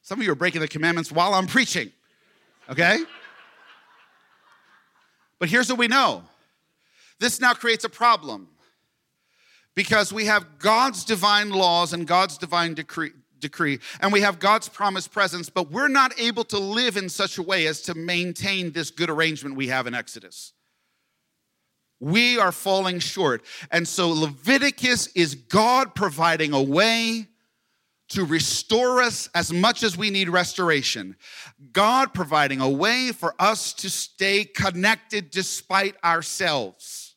Some 0.00 0.18
of 0.18 0.26
you 0.26 0.32
are 0.32 0.34
breaking 0.34 0.62
the 0.62 0.68
commandments 0.68 1.12
while 1.12 1.34
I'm 1.34 1.46
preaching. 1.46 1.92
Okay? 2.68 2.98
But 5.38 5.48
here's 5.48 5.68
what 5.68 5.78
we 5.78 5.86
know 5.86 6.24
this 7.20 7.40
now 7.40 7.54
creates 7.54 7.84
a 7.84 7.88
problem 7.88 8.48
because 9.76 10.12
we 10.12 10.24
have 10.24 10.58
God's 10.58 11.04
divine 11.04 11.50
laws 11.50 11.92
and 11.92 12.04
God's 12.04 12.36
divine 12.36 12.74
decree, 12.74 13.12
decree, 13.42 13.80
and 14.00 14.10
we 14.10 14.22
have 14.22 14.38
God's 14.38 14.70
promised 14.70 15.12
presence, 15.12 15.50
but 15.50 15.70
we're 15.70 15.88
not 15.88 16.18
able 16.18 16.44
to 16.44 16.58
live 16.58 16.96
in 16.96 17.10
such 17.10 17.36
a 17.36 17.42
way 17.42 17.66
as 17.66 17.82
to 17.82 17.94
maintain 17.94 18.72
this 18.72 18.90
good 18.90 19.10
arrangement 19.10 19.56
we 19.56 19.68
have 19.68 19.86
in 19.86 19.94
Exodus. 19.94 20.54
We 22.00 22.38
are 22.38 22.50
falling 22.50 22.98
short. 22.98 23.44
And 23.70 23.86
so 23.86 24.08
Leviticus 24.08 25.08
is 25.08 25.34
God 25.34 25.94
providing 25.94 26.52
a 26.52 26.62
way 26.62 27.28
to 28.08 28.24
restore 28.24 29.00
us 29.00 29.28
as 29.34 29.52
much 29.52 29.82
as 29.82 29.96
we 29.96 30.10
need 30.10 30.28
restoration. 30.28 31.16
God 31.72 32.12
providing 32.12 32.60
a 32.60 32.68
way 32.68 33.12
for 33.12 33.34
us 33.38 33.72
to 33.74 33.88
stay 33.88 34.44
connected 34.44 35.30
despite 35.30 35.94
ourselves. 36.04 37.14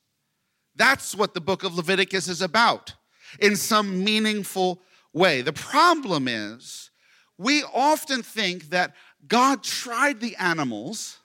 That's 0.76 1.16
what 1.16 1.34
the 1.34 1.42
book 1.42 1.64
of 1.64 1.76
Leviticus 1.76 2.28
is 2.28 2.42
about 2.42 2.94
in 3.40 3.56
some 3.56 4.04
meaningful 4.04 4.82
way. 5.16 5.42
The 5.42 5.54
problem 5.54 6.28
is, 6.28 6.92
we 7.38 7.64
often 7.74 8.22
think 8.22 8.70
that 8.70 8.94
God 9.28 9.64
tried 9.64 10.20
the 10.20 10.36
animals 10.36 11.18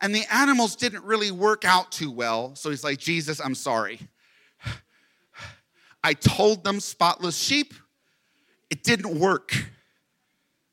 and 0.00 0.14
the 0.14 0.24
animals 0.30 0.76
didn't 0.76 1.04
really 1.04 1.30
work 1.30 1.64
out 1.64 1.90
too 1.90 2.10
well. 2.10 2.54
So 2.54 2.68
he's 2.70 2.84
like, 2.84 2.98
Jesus, 2.98 3.40
I'm 3.40 3.54
sorry. 3.54 4.00
I 6.04 6.12
told 6.12 6.62
them 6.62 6.78
spotless 6.80 7.36
sheep, 7.36 7.72
it 8.70 8.84
didn't 8.84 9.18
work. 9.18 9.54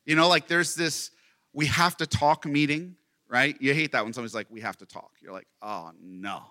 You 0.04 0.14
know, 0.14 0.28
like 0.28 0.46
there's 0.46 0.74
this 0.74 1.10
we 1.52 1.66
have 1.66 1.96
to 1.96 2.06
talk 2.06 2.44
meeting, 2.44 2.96
right? 3.28 3.56
You 3.60 3.72
hate 3.72 3.92
that 3.92 4.04
when 4.04 4.12
somebody's 4.12 4.34
like, 4.34 4.48
we 4.50 4.60
have 4.60 4.76
to 4.78 4.86
talk. 4.86 5.12
You're 5.20 5.32
like, 5.32 5.46
oh 5.62 5.92
no. 6.02 6.42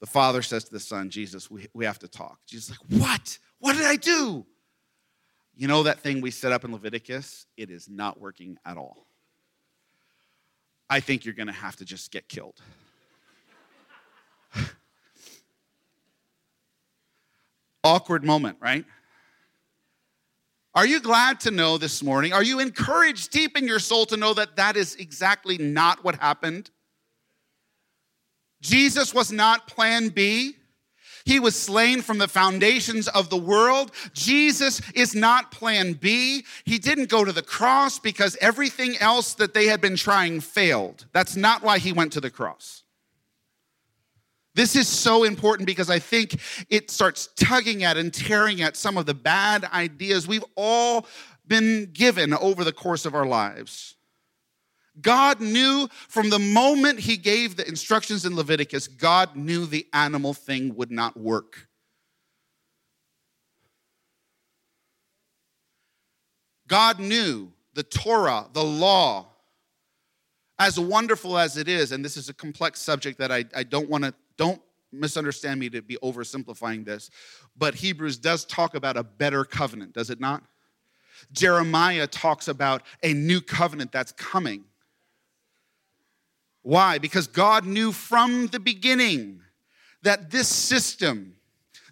The 0.00 0.06
father 0.06 0.42
says 0.42 0.64
to 0.64 0.72
the 0.72 0.80
son, 0.80 1.10
Jesus, 1.10 1.50
we, 1.50 1.68
we 1.72 1.84
have 1.84 1.98
to 2.00 2.08
talk. 2.08 2.38
Jesus 2.46 2.70
like, 2.70 2.80
what? 3.00 3.38
What 3.58 3.76
did 3.76 3.86
I 3.86 3.96
do? 3.96 4.44
You 5.54 5.68
know 5.68 5.84
that 5.84 6.00
thing 6.00 6.20
we 6.20 6.30
set 6.30 6.52
up 6.52 6.64
in 6.64 6.72
Leviticus? 6.72 7.46
It 7.56 7.70
is 7.70 7.88
not 7.88 8.20
working 8.20 8.58
at 8.66 8.76
all. 8.76 9.06
I 10.88 11.00
think 11.00 11.24
you're 11.24 11.34
going 11.34 11.46
to 11.46 11.52
have 11.52 11.76
to 11.76 11.84
just 11.84 12.10
get 12.12 12.28
killed. 12.28 12.60
Awkward 17.82 18.22
moment, 18.22 18.58
right? 18.60 18.84
Are 20.74 20.86
you 20.86 21.00
glad 21.00 21.40
to 21.40 21.50
know 21.50 21.78
this 21.78 22.02
morning? 22.02 22.34
Are 22.34 22.42
you 22.42 22.60
encouraged 22.60 23.30
deep 23.30 23.56
in 23.56 23.66
your 23.66 23.78
soul 23.78 24.04
to 24.06 24.16
know 24.18 24.34
that 24.34 24.56
that 24.56 24.76
is 24.76 24.94
exactly 24.96 25.56
not 25.56 26.04
what 26.04 26.16
happened? 26.16 26.70
Jesus 28.66 29.14
was 29.14 29.30
not 29.30 29.68
plan 29.68 30.08
B. 30.08 30.56
He 31.24 31.40
was 31.40 31.56
slain 31.56 32.02
from 32.02 32.18
the 32.18 32.28
foundations 32.28 33.08
of 33.08 33.30
the 33.30 33.36
world. 33.36 33.90
Jesus 34.12 34.80
is 34.92 35.14
not 35.14 35.50
plan 35.50 35.94
B. 35.94 36.44
He 36.64 36.78
didn't 36.78 37.08
go 37.08 37.24
to 37.24 37.32
the 37.32 37.42
cross 37.42 37.98
because 37.98 38.36
everything 38.40 38.96
else 38.98 39.34
that 39.34 39.54
they 39.54 39.66
had 39.66 39.80
been 39.80 39.96
trying 39.96 40.40
failed. 40.40 41.06
That's 41.12 41.34
not 41.34 41.62
why 41.62 41.78
he 41.78 41.92
went 41.92 42.12
to 42.12 42.20
the 42.20 42.30
cross. 42.30 42.84
This 44.54 44.74
is 44.74 44.88
so 44.88 45.24
important 45.24 45.66
because 45.66 45.90
I 45.90 45.98
think 45.98 46.40
it 46.70 46.90
starts 46.90 47.28
tugging 47.36 47.82
at 47.82 47.96
and 47.96 48.14
tearing 48.14 48.62
at 48.62 48.76
some 48.76 48.96
of 48.96 49.06
the 49.06 49.14
bad 49.14 49.64
ideas 49.64 50.26
we've 50.26 50.44
all 50.56 51.06
been 51.46 51.90
given 51.92 52.34
over 52.34 52.64
the 52.64 52.72
course 52.72 53.04
of 53.04 53.14
our 53.14 53.26
lives. 53.26 53.95
God 55.00 55.40
knew 55.40 55.88
from 56.08 56.30
the 56.30 56.38
moment 56.38 57.00
he 57.00 57.16
gave 57.16 57.56
the 57.56 57.68
instructions 57.68 58.24
in 58.24 58.34
Leviticus, 58.34 58.88
God 58.88 59.36
knew 59.36 59.66
the 59.66 59.86
animal 59.92 60.32
thing 60.32 60.74
would 60.76 60.90
not 60.90 61.16
work. 61.16 61.68
God 66.68 66.98
knew 66.98 67.52
the 67.74 67.82
Torah, 67.82 68.46
the 68.52 68.64
law, 68.64 69.26
as 70.58 70.80
wonderful 70.80 71.36
as 71.38 71.56
it 71.56 71.68
is, 71.68 71.92
and 71.92 72.04
this 72.04 72.16
is 72.16 72.28
a 72.28 72.34
complex 72.34 72.80
subject 72.80 73.18
that 73.18 73.30
I, 73.30 73.44
I 73.54 73.62
don't 73.62 73.88
want 73.90 74.04
to, 74.04 74.14
don't 74.38 74.60
misunderstand 74.90 75.60
me 75.60 75.68
to 75.70 75.82
be 75.82 75.98
oversimplifying 76.02 76.84
this, 76.84 77.10
but 77.56 77.74
Hebrews 77.74 78.16
does 78.16 78.44
talk 78.46 78.74
about 78.74 78.96
a 78.96 79.02
better 79.02 79.44
covenant, 79.44 79.92
does 79.92 80.10
it 80.10 80.18
not? 80.18 80.42
Jeremiah 81.32 82.06
talks 82.06 82.48
about 82.48 82.82
a 83.02 83.12
new 83.12 83.40
covenant 83.40 83.92
that's 83.92 84.12
coming. 84.12 84.64
Why? 86.66 86.98
Because 86.98 87.28
God 87.28 87.64
knew 87.64 87.92
from 87.92 88.48
the 88.48 88.58
beginning 88.58 89.40
that 90.02 90.32
this 90.32 90.48
system, 90.48 91.36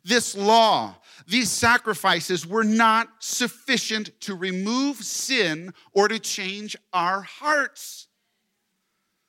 this 0.02 0.36
law, 0.36 0.96
these 1.28 1.48
sacrifices 1.48 2.44
were 2.44 2.64
not 2.64 3.06
sufficient 3.20 4.10
to 4.22 4.34
remove 4.34 4.96
sin 4.96 5.72
or 5.92 6.08
to 6.08 6.18
change 6.18 6.74
our 6.92 7.20
hearts. 7.20 8.08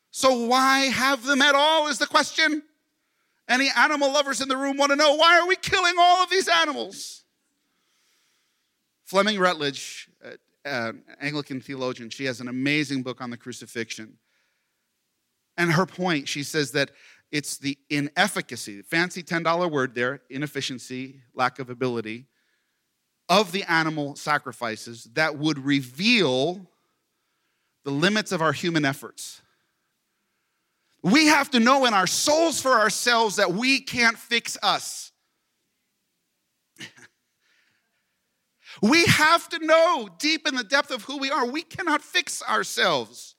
So, 0.09 0.47
why 0.47 0.85
have 0.85 1.23
them 1.23 1.43
at 1.43 1.53
all 1.53 1.89
is 1.89 1.99
the 1.99 2.07
question. 2.07 2.63
Any 3.47 3.69
animal 3.77 4.11
lovers 4.11 4.41
in 4.41 4.47
the 4.47 4.57
room 4.57 4.77
want 4.77 4.93
to 4.93 4.95
know 4.95 5.13
why 5.13 5.39
are 5.39 5.47
we 5.47 5.57
killing 5.57 5.93
all 5.99 6.23
of 6.23 6.31
these 6.31 6.47
animals? 6.47 7.23
Fleming 9.03 9.37
Rutledge, 9.37 10.09
uh, 10.65 10.93
Anglican 11.21 11.61
theologian, 11.61 12.09
she 12.09 12.25
has 12.25 12.41
an 12.41 12.47
amazing 12.47 13.03
book 13.03 13.21
on 13.21 13.29
the 13.29 13.37
crucifixion. 13.37 14.17
And 15.57 15.71
her 15.71 15.85
point, 15.85 16.27
she 16.27 16.43
says 16.43 16.71
that 16.71 16.91
it's 17.31 17.57
the 17.57 17.77
inefficacy, 17.89 18.81
fancy 18.81 19.23
$10 19.23 19.71
word 19.71 19.95
there, 19.95 20.21
inefficiency, 20.29 21.21
lack 21.33 21.59
of 21.59 21.69
ability, 21.69 22.25
of 23.29 23.51
the 23.51 23.63
animal 23.63 24.15
sacrifices 24.15 25.05
that 25.13 25.37
would 25.37 25.59
reveal 25.59 26.69
the 27.83 27.91
limits 27.91 28.31
of 28.31 28.41
our 28.41 28.51
human 28.51 28.85
efforts. 28.85 29.41
We 31.03 31.27
have 31.27 31.51
to 31.51 31.59
know 31.59 31.85
in 31.85 31.93
our 31.93 32.07
souls 32.07 32.61
for 32.61 32.71
ourselves 32.71 33.35
that 33.35 33.53
we 33.53 33.79
can't 33.79 34.17
fix 34.17 34.57
us. 34.63 35.11
we 38.81 39.05
have 39.05 39.47
to 39.49 39.63
know 39.63 40.09
deep 40.17 40.47
in 40.47 40.55
the 40.55 40.63
depth 40.63 40.89
of 40.89 41.03
who 41.03 41.17
we 41.19 41.29
are, 41.29 41.45
we 41.45 41.61
cannot 41.61 42.01
fix 42.01 42.41
ourselves, 42.41 43.35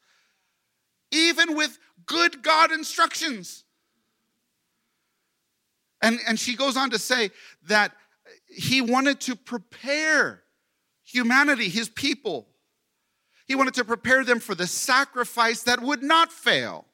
even 1.10 1.56
with 1.56 1.78
good 2.06 2.42
God 2.42 2.72
instructions. 2.72 3.64
And, 6.02 6.18
and 6.26 6.38
she 6.38 6.56
goes 6.56 6.76
on 6.76 6.90
to 6.90 6.98
say 6.98 7.30
that 7.68 7.92
he 8.46 8.80
wanted 8.80 9.20
to 9.22 9.36
prepare 9.36 10.42
humanity, 11.04 11.68
his 11.68 11.88
people. 11.88 12.48
He 13.46 13.54
wanted 13.54 13.74
to 13.74 13.84
prepare 13.84 14.24
them 14.24 14.40
for 14.40 14.54
the 14.54 14.66
sacrifice 14.66 15.62
that 15.64 15.80
would 15.80 16.02
not 16.02 16.32
fail. 16.32 16.86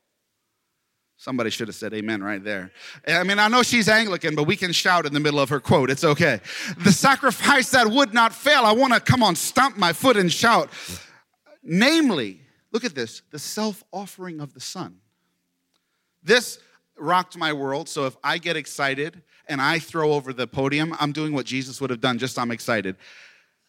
Somebody 1.16 1.51
should 1.51 1.68
have 1.68 1.77
said 1.77 1.94
amen 1.94 2.22
right 2.22 2.42
there. 2.42 2.72
I 3.07 3.22
mean, 3.22 3.38
I 3.38 3.46
know 3.46 3.62
she's 3.62 3.88
Anglican, 3.88 4.35
but 4.35 4.42
we 4.42 4.57
can 4.57 4.72
shout 4.72 5.07
in 5.07 5.14
the 5.14 5.20
middle 5.20 5.38
of 5.38 5.51
her 5.51 5.61
quote. 5.61 5.88
It's 5.88 6.03
okay. 6.03 6.40
The 6.79 6.90
sacrifice 6.90 7.70
that 7.70 7.87
would 7.87 8.12
not 8.12 8.35
fail. 8.35 8.64
I 8.64 8.72
want 8.72 8.92
to 8.92 8.98
come 8.98 9.22
on, 9.22 9.37
stomp 9.37 9.77
my 9.77 9.92
foot 9.92 10.16
and 10.16 10.33
shout. 10.33 10.68
Namely, 11.62 12.40
look 12.72 12.85
at 12.85 12.96
this 12.96 13.22
the 13.31 13.38
self 13.38 13.85
offering 13.92 14.40
of 14.40 14.53
the 14.53 14.61
Son. 14.61 15.02
This 16.23 16.59
rocked 16.97 17.37
my 17.37 17.53
world. 17.53 17.89
So 17.89 18.07
if 18.07 18.17
I 18.23 18.39
get 18.39 18.57
excited 18.57 19.23
and 19.49 19.61
I 19.61 19.79
throw 19.79 20.13
over 20.13 20.33
the 20.33 20.47
podium, 20.47 20.95
I'm 21.01 21.13
doing 21.13 21.33
what 21.33 21.47
Jesus 21.47 21.81
would 21.81 21.91
have 21.91 22.01
done, 22.01 22.19
just 22.19 22.39
I'm 22.39 22.51
excited. 22.51 22.97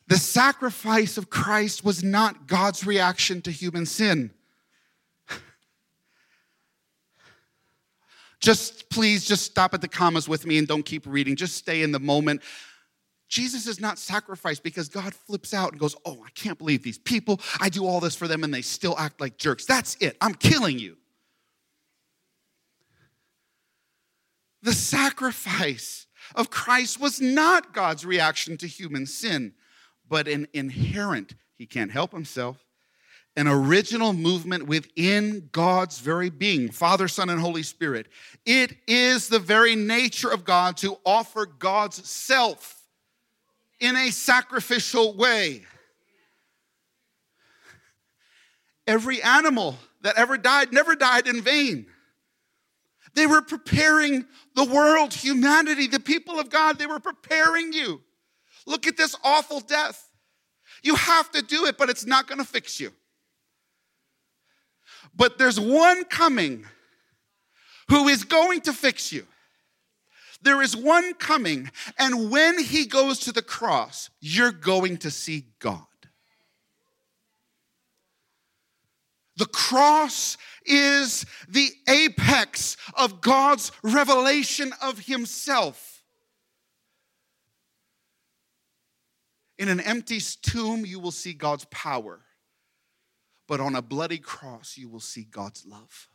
The 0.08 0.18
sacrifice 0.18 1.18
of 1.18 1.30
Christ 1.30 1.84
was 1.84 2.04
not 2.04 2.48
God's 2.48 2.86
reaction 2.86 3.42
to 3.44 3.52
human 3.52 3.86
sin. 3.86 4.32
Just 8.40 8.90
please, 8.90 9.26
just 9.26 9.46
stop 9.46 9.74
at 9.74 9.80
the 9.80 9.88
commas 9.88 10.28
with 10.28 10.46
me 10.46 10.58
and 10.58 10.68
don't 10.68 10.84
keep 10.84 11.06
reading. 11.08 11.38
Just 11.38 11.56
stay 11.56 11.82
in 11.82 11.94
the 11.94 12.00
moment. 12.00 12.42
Jesus 13.30 13.68
is 13.68 13.80
not 13.80 13.98
sacrificed 13.98 14.64
because 14.64 14.90
God 14.90 15.14
flips 15.14 15.54
out 15.54 15.72
and 15.72 15.80
goes, 15.80 15.96
Oh, 16.06 16.22
I 16.26 16.30
can't 16.32 16.58
believe 16.58 16.84
these 16.84 16.98
people. 16.98 17.40
I 17.62 17.70
do 17.70 17.86
all 17.86 18.02
this 18.02 18.18
for 18.18 18.28
them 18.28 18.44
and 18.44 18.54
they 18.54 18.62
still 18.62 19.00
act 19.00 19.22
like 19.22 19.38
jerks. 19.38 19.66
That's 19.66 19.96
it. 20.02 20.18
I'm 20.20 20.34
killing 20.34 20.78
you. 20.78 20.98
The 24.64 24.74
sacrifice 24.74 26.08
of 26.36 26.50
Christ 26.50 27.00
was 27.00 27.20
not 27.20 27.74
God's 27.74 28.06
reaction 28.06 28.56
to 28.58 28.68
human 28.68 29.06
sin, 29.06 29.54
but 30.08 30.28
an 30.28 30.48
inherent, 30.54 31.36
he 31.58 31.66
can't 31.66 31.92
help 31.92 32.14
himself, 32.14 32.66
an 33.36 33.48
original 33.48 34.14
movement 34.14 34.66
within 34.68 35.50
God's 35.52 36.00
very 36.00 36.30
being, 36.30 36.72
Father, 36.72 37.10
Son, 37.10 37.30
and 37.30 37.42
Holy 37.42 37.64
Spirit. 37.64 38.08
It 38.46 38.78
is 38.88 39.28
the 39.28 39.40
very 39.40 39.76
nature 39.76 40.32
of 40.32 40.46
God 40.46 40.78
to 40.78 40.98
offer 41.06 41.46
God's 41.46 42.08
self 42.08 42.84
in 43.82 43.98
a 43.98 44.12
sacrificial 44.12 45.14
way. 45.18 45.64
Every 48.88 49.22
animal 49.22 49.78
that 50.04 50.16
ever 50.16 50.38
died 50.38 50.72
never 50.72 50.96
died 50.96 51.28
in 51.28 51.42
vain. 51.42 51.88
They 53.16 53.28
were 53.28 53.42
preparing 53.42 54.26
the 54.56 54.66
world, 54.66 55.14
humanity, 55.14 55.88
the 55.88 56.00
people 56.00 56.40
of 56.40 56.50
God, 56.50 56.80
they 56.80 56.88
were 56.88 57.00
preparing 57.00 57.74
you. 57.74 58.02
Look 58.66 58.88
at 58.88 58.98
this 58.98 59.16
awful 59.24 59.60
death. 59.60 60.10
You 60.84 60.96
have 60.96 61.32
to 61.32 61.42
do 61.42 61.66
it, 61.66 61.78
but 61.78 61.90
it's 61.90 62.06
not 62.06 62.28
going 62.28 62.40
to 62.40 62.46
fix 62.46 62.80
you. 62.80 62.92
But 65.16 65.38
there's 65.38 65.60
one 65.60 66.06
coming 66.06 66.66
who 67.90 68.08
is 68.08 68.24
going 68.24 68.62
to 68.62 68.74
fix 68.74 69.12
you. 69.12 69.28
There 70.42 70.62
is 70.62 70.76
one 70.76 71.14
coming, 71.14 71.72
and 71.98 72.30
when 72.30 72.60
he 72.62 72.86
goes 72.86 73.20
to 73.20 73.32
the 73.32 73.42
cross, 73.42 74.10
you're 74.20 74.52
going 74.52 74.98
to 74.98 75.12
see 75.12 75.46
God. 75.60 75.86
The 79.38 79.46
cross 79.48 80.38
is 80.66 81.26
the 81.50 81.70
apex 81.88 82.78
of 82.96 83.22
God's 83.22 83.72
revelation 83.82 84.72
of 84.82 85.00
himself. 85.00 86.04
In 89.58 89.70
an 89.70 89.80
empty 89.80 90.20
tomb, 90.20 90.86
you 90.86 91.00
will 91.00 91.12
see 91.12 91.34
God's 91.34 91.66
power 91.66 92.24
but 93.48 93.60
on 93.60 93.76
a 93.76 93.82
bloody 93.82 94.18
cross, 94.18 94.78
you 94.78 94.90
will 94.90 95.00
see 95.00 95.24
God's 95.24 95.66
love. 95.66 96.10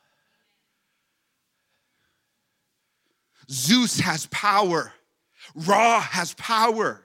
Zeus 3.51 4.01
has 4.01 4.27
power, 4.27 4.93
Ra 5.55 6.01
has 6.01 6.35
power. 6.35 7.05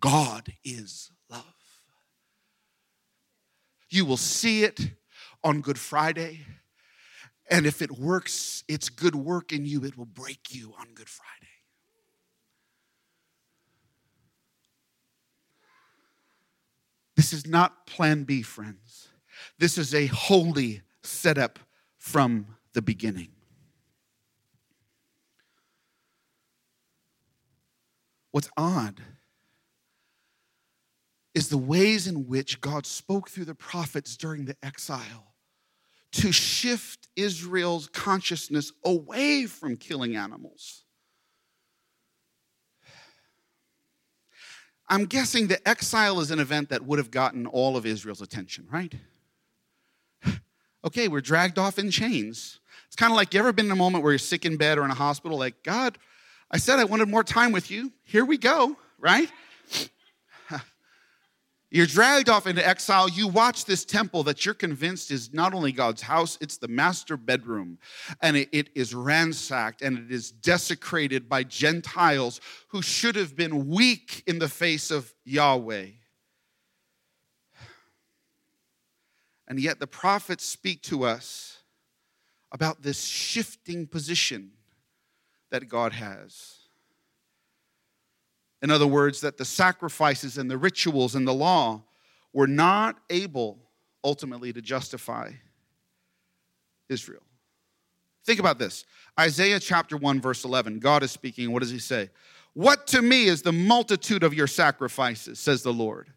God 0.00 0.52
is 0.64 1.10
love. 1.28 1.44
You 3.88 4.04
will 4.04 4.16
see 4.16 4.64
it 4.64 4.80
on 5.44 5.60
Good 5.60 5.78
Friday. 5.78 6.40
And 7.50 7.66
if 7.66 7.82
it 7.82 7.90
works, 7.90 8.64
it's 8.68 8.88
good 8.88 9.14
work 9.14 9.52
in 9.52 9.66
you, 9.66 9.84
it 9.84 9.96
will 9.96 10.06
break 10.06 10.54
you 10.54 10.74
on 10.78 10.94
Good 10.94 11.08
Friday. 11.08 11.30
This 17.16 17.32
is 17.32 17.46
not 17.46 17.86
plan 17.86 18.24
B, 18.24 18.42
friends. 18.42 19.08
This 19.58 19.76
is 19.76 19.94
a 19.94 20.06
holy 20.06 20.82
setup 21.02 21.58
from 21.98 22.46
the 22.72 22.82
beginning. 22.82 23.28
What's 28.30 28.48
odd 28.56 29.00
is 31.34 31.48
the 31.48 31.58
ways 31.58 32.06
in 32.06 32.26
which 32.26 32.60
God 32.60 32.86
spoke 32.86 33.28
through 33.28 33.44
the 33.44 33.54
prophets 33.54 34.16
during 34.16 34.46
the 34.46 34.56
exile 34.62 35.31
to 36.12 36.32
shift 36.32 37.08
Israel's 37.16 37.88
consciousness 37.88 38.72
away 38.84 39.46
from 39.46 39.76
killing 39.76 40.16
animals. 40.16 40.84
I'm 44.88 45.06
guessing 45.06 45.46
the 45.46 45.66
exile 45.66 46.20
is 46.20 46.30
an 46.30 46.38
event 46.38 46.68
that 46.68 46.84
would 46.84 46.98
have 46.98 47.10
gotten 47.10 47.46
all 47.46 47.76
of 47.76 47.86
Israel's 47.86 48.20
attention, 48.20 48.66
right? 48.70 48.94
Okay, 50.84 51.06
we're 51.06 51.20
dragged 51.20 51.60
off 51.60 51.78
in 51.78 51.92
chains. 51.92 52.58
It's 52.88 52.96
kind 52.96 53.12
of 53.12 53.16
like 53.16 53.32
you 53.32 53.38
ever 53.38 53.52
been 53.52 53.66
in 53.66 53.70
a 53.70 53.76
moment 53.76 54.02
where 54.02 54.12
you're 54.12 54.18
sick 54.18 54.44
in 54.44 54.56
bed 54.56 54.78
or 54.78 54.84
in 54.84 54.90
a 54.90 54.94
hospital, 54.94 55.38
like, 55.38 55.62
God, 55.62 55.96
I 56.50 56.58
said 56.58 56.80
I 56.80 56.84
wanted 56.84 57.08
more 57.08 57.22
time 57.22 57.52
with 57.52 57.70
you. 57.70 57.92
Here 58.02 58.24
we 58.24 58.36
go, 58.36 58.76
right? 58.98 59.30
You're 61.74 61.86
dragged 61.86 62.28
off 62.28 62.46
into 62.46 62.66
exile. 62.66 63.08
You 63.08 63.28
watch 63.28 63.64
this 63.64 63.86
temple 63.86 64.24
that 64.24 64.44
you're 64.44 64.54
convinced 64.54 65.10
is 65.10 65.32
not 65.32 65.54
only 65.54 65.72
God's 65.72 66.02
house, 66.02 66.36
it's 66.42 66.58
the 66.58 66.68
master 66.68 67.16
bedroom. 67.16 67.78
And 68.20 68.36
it, 68.36 68.50
it 68.52 68.68
is 68.74 68.94
ransacked 68.94 69.80
and 69.80 69.96
it 69.96 70.12
is 70.12 70.30
desecrated 70.30 71.30
by 71.30 71.44
Gentiles 71.44 72.42
who 72.68 72.82
should 72.82 73.16
have 73.16 73.34
been 73.34 73.68
weak 73.68 74.22
in 74.26 74.38
the 74.38 74.50
face 74.50 74.90
of 74.90 75.14
Yahweh. 75.24 75.86
And 79.48 79.58
yet 79.58 79.80
the 79.80 79.86
prophets 79.86 80.44
speak 80.44 80.82
to 80.82 81.04
us 81.04 81.62
about 82.52 82.82
this 82.82 83.02
shifting 83.02 83.86
position 83.86 84.50
that 85.50 85.70
God 85.70 85.94
has. 85.94 86.61
In 88.62 88.70
other 88.70 88.86
words, 88.86 89.20
that 89.20 89.36
the 89.36 89.44
sacrifices 89.44 90.38
and 90.38 90.50
the 90.50 90.56
rituals 90.56 91.16
and 91.16 91.26
the 91.26 91.34
law 91.34 91.82
were 92.32 92.46
not 92.46 92.96
able 93.10 93.58
ultimately 94.04 94.52
to 94.52 94.62
justify 94.62 95.32
Israel. 96.88 97.22
Think 98.24 98.38
about 98.38 98.58
this 98.58 98.84
Isaiah 99.18 99.58
chapter 99.58 99.96
1, 99.96 100.20
verse 100.20 100.44
11. 100.44 100.78
God 100.78 101.02
is 101.02 101.10
speaking. 101.10 101.52
What 101.52 101.60
does 101.60 101.70
he 101.70 101.80
say? 101.80 102.10
What 102.54 102.86
to 102.88 103.02
me 103.02 103.24
is 103.24 103.42
the 103.42 103.52
multitude 103.52 104.22
of 104.22 104.34
your 104.34 104.46
sacrifices, 104.46 105.40
says 105.40 105.62
the 105.62 105.72
Lord. 105.72 106.12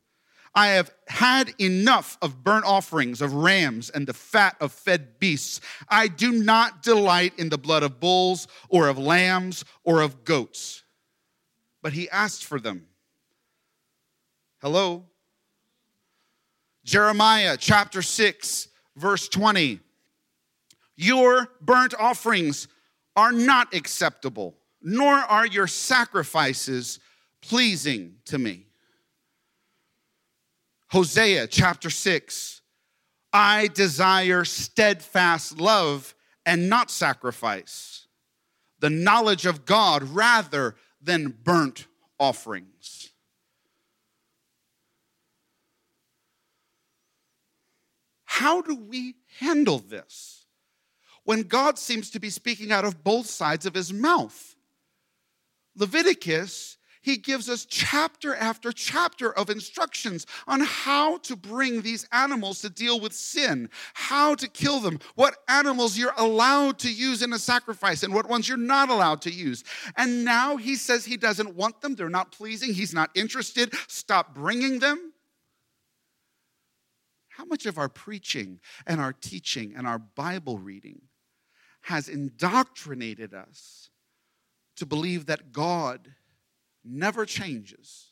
I 0.53 0.67
have 0.67 0.93
had 1.07 1.53
enough 1.59 2.17
of 2.21 2.43
burnt 2.43 2.63
offerings 2.63 3.21
of 3.21 3.33
rams 3.33 3.89
and 3.89 4.07
the 4.07 4.13
fat 4.13 4.55
of 4.61 4.71
fed 4.71 5.19
beasts. 5.19 5.59
I 5.89 6.07
do 6.07 6.31
not 6.31 6.81
delight 6.81 7.33
in 7.37 7.49
the 7.49 7.57
blood 7.57 7.83
of 7.83 7.99
bulls 7.99 8.47
or 8.69 8.87
of 8.87 8.97
lambs 8.97 9.65
or 9.83 10.01
of 10.01 10.23
goats 10.23 10.84
but 11.85 11.93
he 11.93 12.09
asked 12.09 12.43
for 12.43 12.59
them. 12.59 12.87
Hello? 14.59 15.05
Jeremiah 16.83 17.57
chapter 17.59 18.01
6, 18.01 18.69
verse 18.95 19.29
20. 19.29 19.79
Your 20.95 21.47
burnt 21.61 21.93
offerings 21.99 22.67
are 23.15 23.31
not 23.31 23.75
acceptable, 23.75 24.55
nor 24.81 25.13
are 25.13 25.45
your 25.45 25.67
sacrifices 25.67 26.99
pleasing 27.39 28.15
to 28.25 28.39
me. 28.39 28.65
Hosea 30.87 31.45
chapter 31.45 31.91
6. 31.91 32.61
I 33.31 33.67
desire 33.67 34.43
steadfast 34.43 35.59
love 35.59 36.15
and 36.47 36.67
not 36.67 36.89
sacrifice, 36.89 38.07
the 38.79 38.89
knowledge 38.89 39.45
of 39.45 39.65
God 39.65 40.01
rather 40.01 40.75
than 41.05 41.35
burnt 41.43 41.87
offerings. 42.19 43.11
How 48.25 48.61
do 48.61 48.75
we 48.75 49.15
handle 49.39 49.79
this 49.79 50.45
when 51.23 51.43
God 51.43 51.79
seems 51.79 52.09
to 52.11 52.19
be 52.19 52.29
speaking 52.29 52.71
out 52.71 52.83
of 52.83 53.03
both 53.03 53.27
sides 53.27 53.65
of 53.65 53.73
his 53.73 53.93
mouth? 53.93 54.55
Leviticus 55.77 56.77
he 57.05 57.17
gives 57.17 57.49
us 57.51 57.65
chapter 57.65 58.35
after 58.35 58.71
chapter 58.71 59.31
of 59.31 59.51
instructions 59.51 60.25
on 60.47 60.61
how 60.61 61.17
to 61.19 61.35
bring 61.35 61.83
these 61.83 62.07
animals 62.11 62.61
to 62.61 62.69
deal 62.71 62.99
with 62.99 63.13
sin, 63.13 63.69
how 63.93 64.33
to 64.33 64.47
kill 64.47 64.79
them, 64.79 64.97
what 65.13 65.35
animals 65.47 65.99
you're 65.99 66.15
allowed 66.17 66.79
to 66.79 66.91
use 66.91 67.21
in 67.21 67.31
a 67.31 67.37
sacrifice, 67.37 68.01
and 68.01 68.11
what 68.11 68.27
ones 68.27 68.49
you're 68.49 68.57
not 68.57 68.89
allowed 68.89 69.21
to 69.21 69.31
use. 69.31 69.63
And 69.95 70.25
now 70.25 70.57
he 70.57 70.75
says 70.75 71.05
he 71.05 71.15
doesn't 71.15 71.55
want 71.55 71.79
them, 71.79 71.93
they're 71.93 72.09
not 72.09 72.31
pleasing, 72.31 72.73
he's 72.73 72.93
not 72.93 73.11
interested. 73.13 73.75
Stop 73.87 74.33
bringing 74.33 74.79
them. 74.79 75.13
How 77.29 77.45
much 77.45 77.67
of 77.67 77.77
our 77.77 77.89
preaching 77.89 78.59
and 78.87 78.99
our 78.99 79.13
teaching 79.13 79.75
and 79.77 79.85
our 79.85 79.99
Bible 79.99 80.57
reading 80.57 81.01
has 81.81 82.09
indoctrinated 82.09 83.35
us 83.35 83.91
to 84.77 84.87
believe 84.87 85.27
that 85.27 85.51
God 85.51 86.15
never 86.85 87.25
changes. 87.25 88.11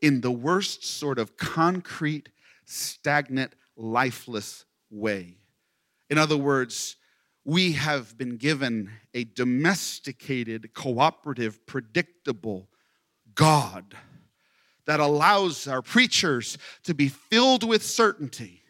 In 0.00 0.20
the 0.20 0.30
worst 0.30 0.84
sort 0.84 1.18
of 1.18 1.36
concrete, 1.36 2.28
stagnant, 2.64 3.54
lifeless 3.76 4.64
way. 4.90 5.36
In 6.10 6.18
other 6.18 6.36
words, 6.36 6.96
we 7.44 7.72
have 7.72 8.16
been 8.18 8.36
given 8.36 8.90
a 9.14 9.24
domesticated, 9.24 10.74
cooperative, 10.74 11.66
predictable 11.66 12.68
God 13.34 13.96
that 14.84 15.00
allows 15.00 15.66
our 15.66 15.82
preachers 15.82 16.58
to 16.84 16.94
be 16.94 17.08
filled 17.08 17.66
with 17.66 17.82
certainty. 17.82 18.62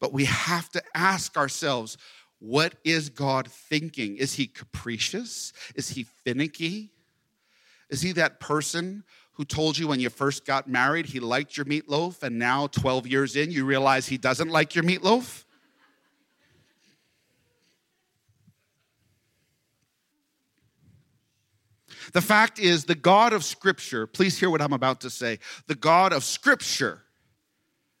But 0.00 0.12
we 0.12 0.26
have 0.26 0.70
to 0.70 0.82
ask 0.94 1.36
ourselves 1.36 1.98
what 2.40 2.74
is 2.84 3.08
God 3.08 3.50
thinking? 3.50 4.16
Is 4.16 4.34
he 4.34 4.46
capricious? 4.46 5.52
Is 5.74 5.90
he 5.90 6.04
finicky? 6.04 6.90
Is 7.90 8.00
he 8.02 8.12
that 8.12 8.38
person 8.38 9.04
who 9.32 9.44
told 9.44 9.78
you 9.78 9.88
when 9.88 10.00
you 10.00 10.10
first 10.10 10.44
got 10.44 10.68
married 10.68 11.06
he 11.06 11.20
liked 11.20 11.56
your 11.56 11.66
meatloaf 11.66 12.22
and 12.22 12.38
now 12.38 12.66
12 12.66 13.06
years 13.06 13.36
in 13.36 13.50
you 13.50 13.64
realize 13.64 14.06
he 14.06 14.18
doesn't 14.18 14.50
like 14.50 14.74
your 14.74 14.84
meatloaf? 14.84 15.44
The 22.12 22.20
fact 22.22 22.58
is, 22.58 22.84
the 22.84 22.94
God 22.94 23.32
of 23.32 23.44
Scripture, 23.44 24.06
please 24.06 24.38
hear 24.38 24.48
what 24.48 24.62
I'm 24.62 24.72
about 24.72 25.00
to 25.02 25.10
say. 25.10 25.38
The 25.66 25.74
God 25.74 26.12
of 26.12 26.24
Scripture, 26.24 27.02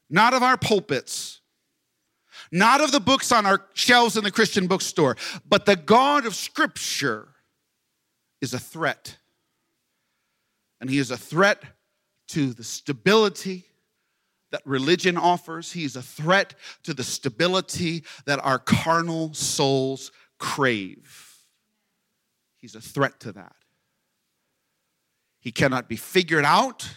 not 0.08 0.32
of 0.32 0.42
our 0.42 0.56
pulpits, 0.56 1.37
not 2.50 2.80
of 2.80 2.92
the 2.92 3.00
books 3.00 3.32
on 3.32 3.46
our 3.46 3.64
shelves 3.74 4.16
in 4.16 4.24
the 4.24 4.30
Christian 4.30 4.66
bookstore, 4.66 5.16
but 5.48 5.66
the 5.66 5.76
God 5.76 6.26
of 6.26 6.34
Scripture 6.34 7.28
is 8.40 8.54
a 8.54 8.58
threat. 8.58 9.18
And 10.80 10.88
He 10.88 10.98
is 10.98 11.10
a 11.10 11.16
threat 11.16 11.62
to 12.28 12.52
the 12.52 12.64
stability 12.64 13.64
that 14.50 14.62
religion 14.64 15.16
offers, 15.16 15.72
He 15.72 15.84
is 15.84 15.96
a 15.96 16.02
threat 16.02 16.54
to 16.84 16.94
the 16.94 17.04
stability 17.04 18.04
that 18.24 18.38
our 18.44 18.58
carnal 18.58 19.34
souls 19.34 20.10
crave. 20.38 21.36
He's 22.56 22.74
a 22.74 22.80
threat 22.80 23.20
to 23.20 23.32
that. 23.32 23.54
He 25.40 25.52
cannot 25.52 25.88
be 25.88 25.96
figured 25.96 26.44
out. 26.44 26.88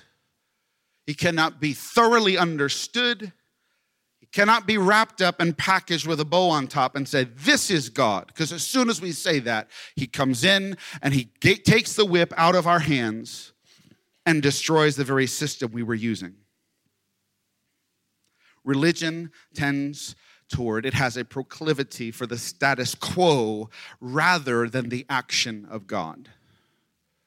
He 1.05 1.13
cannot 1.13 1.59
be 1.59 1.73
thoroughly 1.73 2.37
understood 2.37 3.33
cannot 4.31 4.65
be 4.65 4.77
wrapped 4.77 5.21
up 5.21 5.39
and 5.39 5.57
packaged 5.57 6.07
with 6.07 6.19
a 6.19 6.25
bow 6.25 6.49
on 6.49 6.67
top 6.67 6.95
and 6.95 7.07
say, 7.07 7.23
This 7.23 7.69
is 7.69 7.89
God. 7.89 8.27
Because 8.27 8.51
as 8.51 8.63
soon 8.63 8.89
as 8.89 9.01
we 9.01 9.11
say 9.11 9.39
that, 9.39 9.69
He 9.95 10.07
comes 10.07 10.43
in 10.43 10.77
and 11.01 11.13
He 11.13 11.25
takes 11.25 11.95
the 11.95 12.05
whip 12.05 12.33
out 12.37 12.55
of 12.55 12.67
our 12.67 12.79
hands 12.79 13.53
and 14.25 14.41
destroys 14.41 14.95
the 14.95 15.03
very 15.03 15.27
system 15.27 15.71
we 15.71 15.83
were 15.83 15.95
using. 15.95 16.35
Religion 18.63 19.31
tends 19.53 20.15
toward, 20.49 20.85
it 20.85 20.93
has 20.93 21.17
a 21.17 21.25
proclivity 21.25 22.11
for 22.11 22.27
the 22.27 22.37
status 22.37 22.93
quo 22.93 23.69
rather 23.99 24.67
than 24.67 24.89
the 24.89 25.05
action 25.09 25.65
of 25.69 25.87
God. 25.87 26.29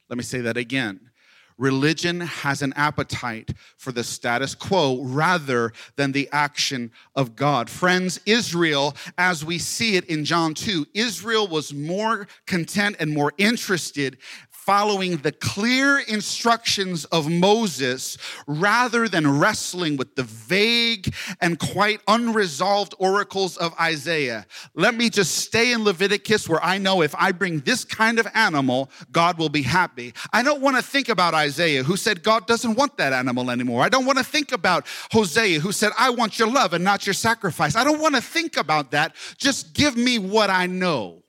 Let 0.08 0.18
me 0.18 0.24
say 0.24 0.40
that 0.42 0.56
again. 0.56 1.10
Religion 1.56 2.20
has 2.20 2.62
an 2.62 2.72
appetite 2.74 3.52
for 3.76 3.92
the 3.92 4.02
status 4.02 4.54
quo 4.54 5.02
rather 5.04 5.72
than 5.96 6.12
the 6.12 6.28
action 6.32 6.90
of 7.14 7.36
God. 7.36 7.70
Friends, 7.70 8.20
Israel, 8.26 8.96
as 9.18 9.44
we 9.44 9.58
see 9.58 9.96
it 9.96 10.04
in 10.06 10.24
John 10.24 10.54
2, 10.54 10.86
Israel 10.94 11.46
was 11.46 11.72
more 11.72 12.26
content 12.46 12.96
and 12.98 13.12
more 13.12 13.32
interested 13.38 14.18
following 14.64 15.18
the 15.18 15.30
clear 15.30 15.98
instructions 15.98 17.04
of 17.06 17.28
Moses 17.28 18.16
rather 18.46 19.08
than 19.08 19.38
wrestling 19.38 19.98
with 19.98 20.14
the 20.16 20.22
vague 20.22 21.14
and 21.42 21.58
quite 21.58 22.00
unresolved 22.08 22.94
oracles 22.98 23.58
of 23.58 23.78
Isaiah. 23.78 24.46
Let 24.74 24.94
me 24.94 25.10
just 25.10 25.36
stay 25.36 25.72
in 25.72 25.84
Leviticus 25.84 26.48
where 26.48 26.64
I 26.64 26.78
know 26.78 27.02
if 27.02 27.14
I 27.14 27.30
bring 27.32 27.60
this 27.60 27.84
kind 27.84 28.18
of 28.18 28.26
animal, 28.32 28.90
God 29.12 29.36
will 29.36 29.50
be 29.50 29.60
happy. 29.60 30.14
I 30.32 30.42
don't 30.42 30.62
want 30.62 30.76
to 30.76 30.82
think 30.82 31.10
about 31.10 31.34
Isaiah 31.34 31.82
who 31.82 31.98
said 31.98 32.22
God 32.22 32.46
doesn't 32.46 32.74
want 32.74 32.96
that 32.96 33.12
animal 33.12 33.50
anymore. 33.50 33.82
I 33.82 33.90
don't 33.90 34.06
want 34.06 34.16
to 34.16 34.24
think 34.24 34.52
about 34.52 34.86
Hosea 35.12 35.60
who 35.60 35.72
said, 35.72 35.92
I 35.98 36.08
want 36.08 36.38
your 36.38 36.48
love 36.48 36.72
and 36.72 36.82
not 36.82 37.06
your 37.06 37.12
sacrifice. 37.12 37.76
I 37.76 37.84
don't 37.84 38.00
want 38.00 38.14
to 38.14 38.22
think 38.22 38.56
about 38.56 38.92
that. 38.92 39.14
Just 39.36 39.74
give 39.74 39.94
me 39.94 40.18
what 40.18 40.48
I 40.48 40.64
know. 40.64 41.23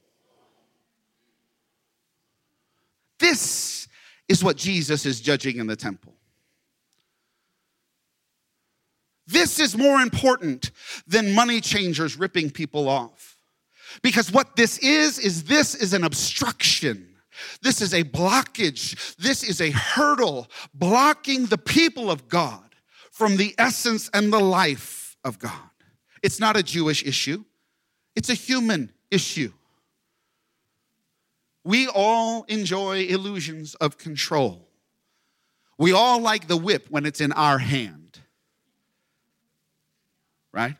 This 3.25 3.88
is 4.27 4.43
what 4.43 4.55
Jesus 4.55 5.03
is 5.03 5.19
judging 5.19 5.57
in 5.57 5.65
the 5.65 5.75
temple. 5.75 6.13
This 9.25 9.59
is 9.59 9.75
more 9.75 9.99
important 9.99 10.69
than 11.07 11.33
money 11.33 11.59
changers 11.59 12.19
ripping 12.19 12.51
people 12.51 12.88
off. 12.88 13.39
Because 14.03 14.31
what 14.31 14.55
this 14.55 14.77
is, 14.77 15.17
is 15.17 15.45
this 15.45 15.73
is 15.73 15.93
an 15.93 16.03
obstruction. 16.03 17.15
This 17.63 17.81
is 17.81 17.95
a 17.95 18.03
blockage. 18.03 19.15
This 19.15 19.43
is 19.43 19.59
a 19.59 19.71
hurdle 19.71 20.47
blocking 20.75 21.47
the 21.47 21.57
people 21.57 22.11
of 22.11 22.27
God 22.27 22.75
from 23.09 23.38
the 23.38 23.55
essence 23.57 24.07
and 24.13 24.31
the 24.31 24.39
life 24.39 25.17
of 25.23 25.39
God. 25.39 25.71
It's 26.21 26.39
not 26.39 26.57
a 26.57 26.61
Jewish 26.61 27.03
issue, 27.03 27.43
it's 28.15 28.29
a 28.29 28.35
human 28.35 28.91
issue. 29.09 29.51
We 31.65 31.88
all 31.88 32.43
enjoy 32.43 33.06
illusions 33.06 33.73
of 33.75 33.97
control. 33.97 34.69
We 35.80 35.91
all 35.91 36.21
like 36.21 36.47
the 36.47 36.56
whip 36.56 36.86
when 36.89 37.08
it's 37.08 37.19
in 37.19 37.32
our 37.34 37.58
hand. 37.58 38.19
Right? 40.54 40.78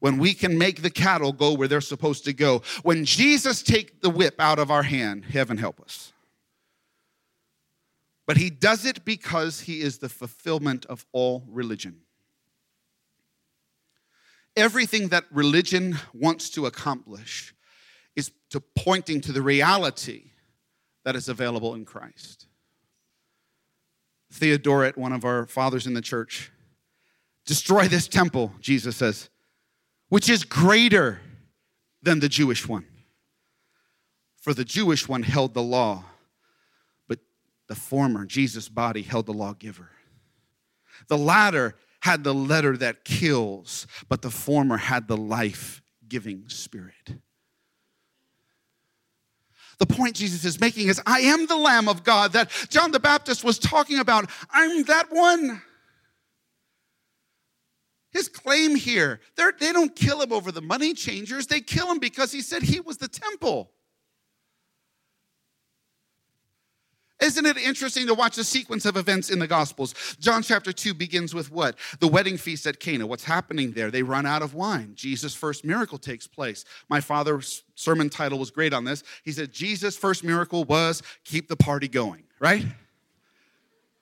When 0.00 0.16
we 0.16 0.32
can 0.32 0.56
make 0.56 0.80
the 0.80 0.90
cattle 0.90 1.32
go 1.32 1.52
where 1.52 1.68
they're 1.68 1.82
supposed 1.82 2.24
to 2.24 2.32
go. 2.32 2.62
When 2.82 3.04
Jesus 3.04 3.62
take 3.62 4.00
the 4.00 4.08
whip 4.08 4.34
out 4.38 4.58
of 4.58 4.70
our 4.70 4.82
hand, 4.82 5.26
heaven 5.26 5.58
help 5.58 5.78
us. 5.78 6.14
But 8.26 8.38
he 8.38 8.48
does 8.48 8.86
it 8.86 9.04
because 9.04 9.60
he 9.60 9.82
is 9.82 9.98
the 9.98 10.08
fulfillment 10.08 10.86
of 10.86 11.04
all 11.12 11.44
religion. 11.50 12.00
Everything 14.56 15.08
that 15.08 15.24
religion 15.30 15.98
wants 16.14 16.48
to 16.50 16.64
accomplish 16.64 17.54
is 18.16 18.30
to 18.50 18.60
pointing 18.60 19.20
to 19.22 19.32
the 19.32 19.42
reality 19.42 20.30
that 21.04 21.16
is 21.16 21.28
available 21.28 21.74
in 21.74 21.84
Christ. 21.84 22.46
Theodoret, 24.32 24.98
one 24.98 25.12
of 25.12 25.24
our 25.24 25.46
fathers 25.46 25.86
in 25.86 25.94
the 25.94 26.00
church, 26.00 26.50
destroy 27.46 27.86
this 27.88 28.08
temple, 28.08 28.52
Jesus 28.60 28.96
says, 28.96 29.28
which 30.08 30.28
is 30.28 30.44
greater 30.44 31.20
than 32.02 32.20
the 32.20 32.28
Jewish 32.28 32.68
one. 32.68 32.86
For 34.40 34.52
the 34.52 34.64
Jewish 34.64 35.08
one 35.08 35.22
held 35.22 35.54
the 35.54 35.62
law, 35.62 36.04
but 37.08 37.18
the 37.68 37.74
former, 37.74 38.26
Jesus' 38.26 38.68
body, 38.68 39.02
held 39.02 39.26
the 39.26 39.32
lawgiver. 39.32 39.90
The 41.08 41.18
latter 41.18 41.74
had 42.00 42.22
the 42.24 42.34
letter 42.34 42.76
that 42.76 43.04
kills, 43.04 43.86
but 44.08 44.20
the 44.20 44.30
former 44.30 44.76
had 44.76 45.08
the 45.08 45.16
life 45.16 45.80
giving 46.06 46.48
spirit. 46.48 47.14
The 49.78 49.86
point 49.86 50.16
Jesus 50.16 50.44
is 50.44 50.60
making 50.60 50.88
is 50.88 51.00
I 51.06 51.20
am 51.20 51.46
the 51.46 51.56
Lamb 51.56 51.88
of 51.88 52.04
God 52.04 52.32
that 52.32 52.50
John 52.68 52.92
the 52.92 53.00
Baptist 53.00 53.44
was 53.44 53.58
talking 53.58 53.98
about. 53.98 54.30
I'm 54.50 54.84
that 54.84 55.10
one. 55.10 55.62
His 58.12 58.28
claim 58.28 58.76
here, 58.76 59.20
they 59.36 59.72
don't 59.72 59.94
kill 59.96 60.22
him 60.22 60.32
over 60.32 60.52
the 60.52 60.62
money 60.62 60.94
changers, 60.94 61.48
they 61.48 61.60
kill 61.60 61.90
him 61.90 61.98
because 61.98 62.30
he 62.30 62.40
said 62.40 62.62
he 62.62 62.80
was 62.80 62.96
the 62.96 63.08
temple. 63.08 63.72
Isn't 67.24 67.46
it 67.46 67.56
interesting 67.56 68.06
to 68.08 68.14
watch 68.14 68.36
the 68.36 68.44
sequence 68.44 68.84
of 68.84 68.98
events 68.98 69.30
in 69.30 69.38
the 69.38 69.46
Gospels? 69.46 69.94
John 70.20 70.42
chapter 70.42 70.74
2 70.74 70.92
begins 70.92 71.34
with 71.34 71.50
what? 71.50 71.74
The 71.98 72.06
wedding 72.06 72.36
feast 72.36 72.66
at 72.66 72.80
Cana. 72.80 73.06
What's 73.06 73.24
happening 73.24 73.72
there? 73.72 73.90
They 73.90 74.02
run 74.02 74.26
out 74.26 74.42
of 74.42 74.52
wine. 74.52 74.92
Jesus' 74.94 75.34
first 75.34 75.64
miracle 75.64 75.96
takes 75.96 76.26
place. 76.26 76.66
My 76.90 77.00
father's 77.00 77.62
sermon 77.76 78.10
title 78.10 78.38
was 78.38 78.50
great 78.50 78.74
on 78.74 78.84
this. 78.84 79.02
He 79.22 79.32
said, 79.32 79.54
Jesus' 79.54 79.96
first 79.96 80.22
miracle 80.22 80.64
was 80.64 81.02
keep 81.24 81.48
the 81.48 81.56
party 81.56 81.88
going, 81.88 82.24
right? 82.40 82.66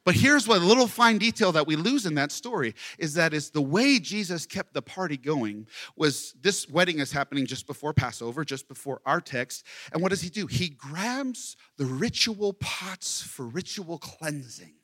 But 0.04 0.16
here's 0.16 0.48
what 0.48 0.60
a 0.60 0.64
little 0.64 0.88
fine 0.88 1.18
detail 1.18 1.52
that 1.52 1.66
we 1.66 1.76
lose 1.76 2.06
in 2.06 2.14
that 2.16 2.32
story 2.32 2.74
is 2.98 3.14
that 3.14 3.32
is 3.32 3.50
the 3.50 3.62
way 3.62 4.00
Jesus 4.00 4.46
kept 4.46 4.74
the 4.74 4.82
party 4.82 5.16
going 5.16 5.68
was 5.96 6.34
this 6.40 6.68
wedding 6.68 6.98
is 6.98 7.12
happening 7.12 7.46
just 7.46 7.68
before 7.68 7.92
Passover, 7.92 8.44
just 8.44 8.66
before 8.66 9.00
our 9.06 9.20
text. 9.20 9.64
And 9.92 10.02
what 10.02 10.10
does 10.10 10.20
he 10.20 10.28
do? 10.28 10.48
He 10.48 10.70
grabs 10.70 11.56
the 11.76 11.84
ritual 11.84 12.52
pots 12.54 13.22
for 13.22 13.46
ritual 13.46 13.98
cleansing 13.98 14.74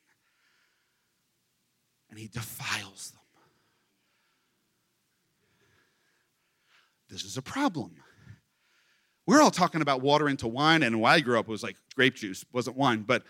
and 2.10 2.18
he 2.18 2.28
defiles 2.28 3.10
them. 3.10 3.20
This 7.10 7.24
is 7.24 7.36
a 7.36 7.42
problem. 7.42 7.92
We're 9.26 9.42
all 9.42 9.50
talking 9.50 9.82
about 9.82 10.00
water 10.00 10.28
into 10.28 10.48
wine, 10.48 10.82
and 10.82 11.00
when 11.00 11.12
I 11.12 11.20
grew 11.20 11.38
up, 11.38 11.48
it 11.48 11.50
was 11.50 11.62
like 11.62 11.76
grape 11.94 12.14
juice, 12.14 12.44
wasn't 12.52 12.76
wine, 12.76 13.02
but 13.06 13.24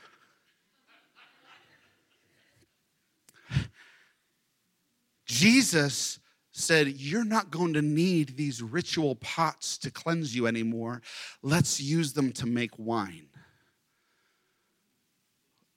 Jesus 5.29 6.19
said, 6.53 6.89
You're 6.89 7.25
not 7.25 7.51
going 7.51 7.75
to 7.75 7.83
need 7.83 8.37
these 8.37 8.63
ritual 8.63 9.15
pots 9.17 9.79
to 9.79 9.91
cleanse 9.91 10.35
you 10.35 10.47
anymore. 10.47 11.03
Let's 11.43 11.81
use 11.81 12.15
them 12.15 12.33
to 12.33 12.47
make 12.47 12.79
wine. 12.79 13.29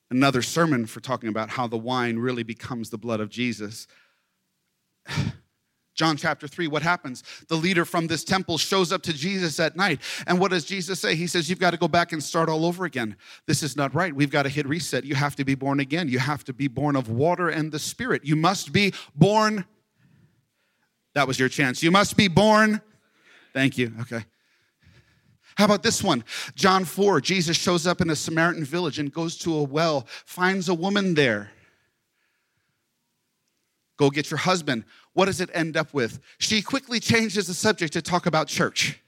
Another 0.09 0.41
sermon 0.41 0.85
for 0.87 0.99
talking 0.99 1.29
about 1.29 1.49
how 1.49 1.67
the 1.67 1.77
wine 1.77 2.17
really 2.17 2.43
becomes 2.43 2.89
the 2.89 2.97
blood 2.97 3.19
of 3.19 3.29
Jesus. 3.29 3.87
John 6.01 6.17
chapter 6.17 6.47
3, 6.47 6.67
what 6.67 6.81
happens? 6.81 7.23
The 7.47 7.55
leader 7.55 7.85
from 7.85 8.07
this 8.07 8.23
temple 8.23 8.57
shows 8.57 8.91
up 8.91 9.03
to 9.03 9.13
Jesus 9.13 9.59
at 9.59 9.75
night. 9.75 10.01
And 10.25 10.39
what 10.39 10.49
does 10.49 10.65
Jesus 10.65 10.99
say? 10.99 11.13
He 11.13 11.27
says, 11.27 11.47
You've 11.47 11.59
got 11.59 11.71
to 11.71 11.77
go 11.77 11.87
back 11.87 12.11
and 12.11 12.23
start 12.23 12.49
all 12.49 12.65
over 12.65 12.85
again. 12.85 13.15
This 13.45 13.61
is 13.61 13.77
not 13.77 13.93
right. 13.93 14.11
We've 14.11 14.31
got 14.31 14.43
to 14.43 14.49
hit 14.49 14.67
reset. 14.67 15.03
You 15.03 15.13
have 15.13 15.35
to 15.35 15.45
be 15.45 15.53
born 15.53 15.79
again. 15.79 16.07
You 16.07 16.17
have 16.17 16.43
to 16.45 16.53
be 16.53 16.67
born 16.67 16.95
of 16.95 17.11
water 17.11 17.49
and 17.49 17.71
the 17.71 17.77
Spirit. 17.77 18.25
You 18.25 18.35
must 18.35 18.73
be 18.73 18.95
born. 19.13 19.63
That 21.13 21.27
was 21.27 21.37
your 21.37 21.49
chance. 21.49 21.83
You 21.83 21.91
must 21.91 22.17
be 22.17 22.27
born. 22.27 22.81
Thank 23.53 23.77
you. 23.77 23.93
Okay. 24.01 24.25
How 25.53 25.65
about 25.65 25.83
this 25.83 26.03
one? 26.03 26.23
John 26.55 26.83
4, 26.83 27.21
Jesus 27.21 27.57
shows 27.57 27.85
up 27.85 28.01
in 28.01 28.09
a 28.09 28.15
Samaritan 28.15 28.65
village 28.65 28.97
and 28.97 29.13
goes 29.13 29.37
to 29.37 29.53
a 29.53 29.61
well, 29.61 30.07
finds 30.25 30.67
a 30.67 30.73
woman 30.73 31.13
there. 31.13 31.51
Go 34.01 34.09
get 34.09 34.31
your 34.31 34.39
husband. 34.39 34.83
What 35.13 35.25
does 35.25 35.41
it 35.41 35.49
end 35.53 35.75
up 35.75 35.93
with? 35.93 36.19
She 36.37 36.61
quickly 36.61 36.99
changes 36.99 37.47
the 37.47 37.53
subject 37.53 37.93
to 37.93 38.01
talk 38.01 38.25
about 38.25 38.47
church. 38.47 38.99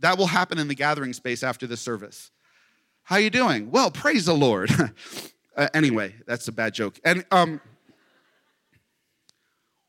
That 0.00 0.18
will 0.18 0.26
happen 0.26 0.58
in 0.58 0.68
the 0.68 0.74
gathering 0.74 1.12
space 1.12 1.42
after 1.42 1.66
the 1.66 1.76
service. 1.76 2.30
How 3.02 3.16
are 3.16 3.20
you 3.20 3.30
doing? 3.30 3.70
Well, 3.70 3.90
praise 3.90 4.26
the 4.26 4.34
Lord. 4.34 4.70
uh, 5.56 5.68
anyway, 5.74 6.14
that's 6.26 6.46
a 6.48 6.52
bad 6.52 6.74
joke. 6.74 7.00
And 7.04 7.24
um, 7.30 7.60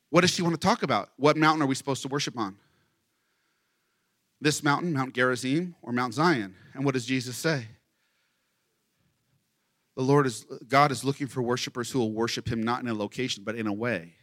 what 0.10 0.22
does 0.22 0.32
she 0.32 0.42
want 0.42 0.56
to 0.56 0.60
talk 0.60 0.84
about? 0.84 1.10
What 1.18 1.38
mountain 1.38 1.62
are 1.62 1.68
we 1.68 1.76
supposed 1.76 2.02
to 2.04 2.08
worship 2.08 2.38
on? 2.38 2.58
This 4.42 4.64
mountain, 4.64 4.94
Mount 4.94 5.14
Gerizim, 5.14 5.76
or 5.82 5.92
Mount 5.92 6.14
Zion? 6.14 6.56
And 6.74 6.86
what 6.86 6.94
does 6.94 7.06
Jesus 7.06 7.36
say? 7.36 7.68
The 9.96 10.04
Lord 10.04 10.26
is 10.26 10.46
God 10.68 10.92
is 10.92 11.04
looking 11.04 11.28
for 11.28 11.42
worshipers 11.42 11.92
who 11.92 12.00
will 12.00 12.14
worship 12.14 12.48
him 12.48 12.64
not 12.64 12.82
in 12.82 12.88
a 12.88 12.94
location, 12.94 13.44
but 13.44 13.56
in 13.56 13.68
a 13.68 13.74
way. 13.74 14.14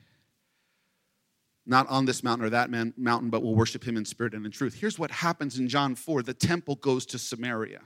Not 1.66 1.88
on 1.88 2.04
this 2.04 2.22
mountain 2.22 2.46
or 2.46 2.50
that 2.50 2.70
man, 2.70 2.94
mountain, 2.96 3.28
but 3.28 3.42
we 3.42 3.48
will 3.48 3.56
worship 3.56 3.82
him 3.82 3.96
in 3.96 4.04
spirit 4.04 4.34
and 4.34 4.46
in 4.46 4.52
truth. 4.52 4.74
Here's 4.74 4.98
what 4.98 5.10
happens 5.10 5.58
in 5.58 5.68
John 5.68 5.94
4 5.94 6.22
the 6.22 6.34
temple 6.34 6.76
goes 6.76 7.04
to 7.06 7.18
Samaria. 7.18 7.80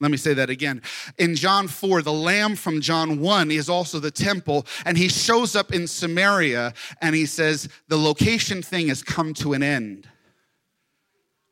Let 0.00 0.10
me 0.10 0.16
say 0.16 0.34
that 0.34 0.50
again. 0.50 0.82
In 1.18 1.34
John 1.34 1.68
4, 1.68 2.02
the 2.02 2.12
lamb 2.12 2.56
from 2.56 2.80
John 2.80 3.20
1 3.20 3.50
is 3.50 3.68
also 3.68 4.00
the 4.00 4.10
temple, 4.10 4.66
and 4.84 4.98
he 4.98 5.08
shows 5.08 5.56
up 5.56 5.72
in 5.72 5.86
Samaria 5.86 6.74
and 7.00 7.14
he 7.14 7.26
says, 7.26 7.68
The 7.88 7.96
location 7.96 8.62
thing 8.62 8.88
has 8.88 9.02
come 9.02 9.34
to 9.34 9.52
an 9.52 9.62
end 9.62 10.08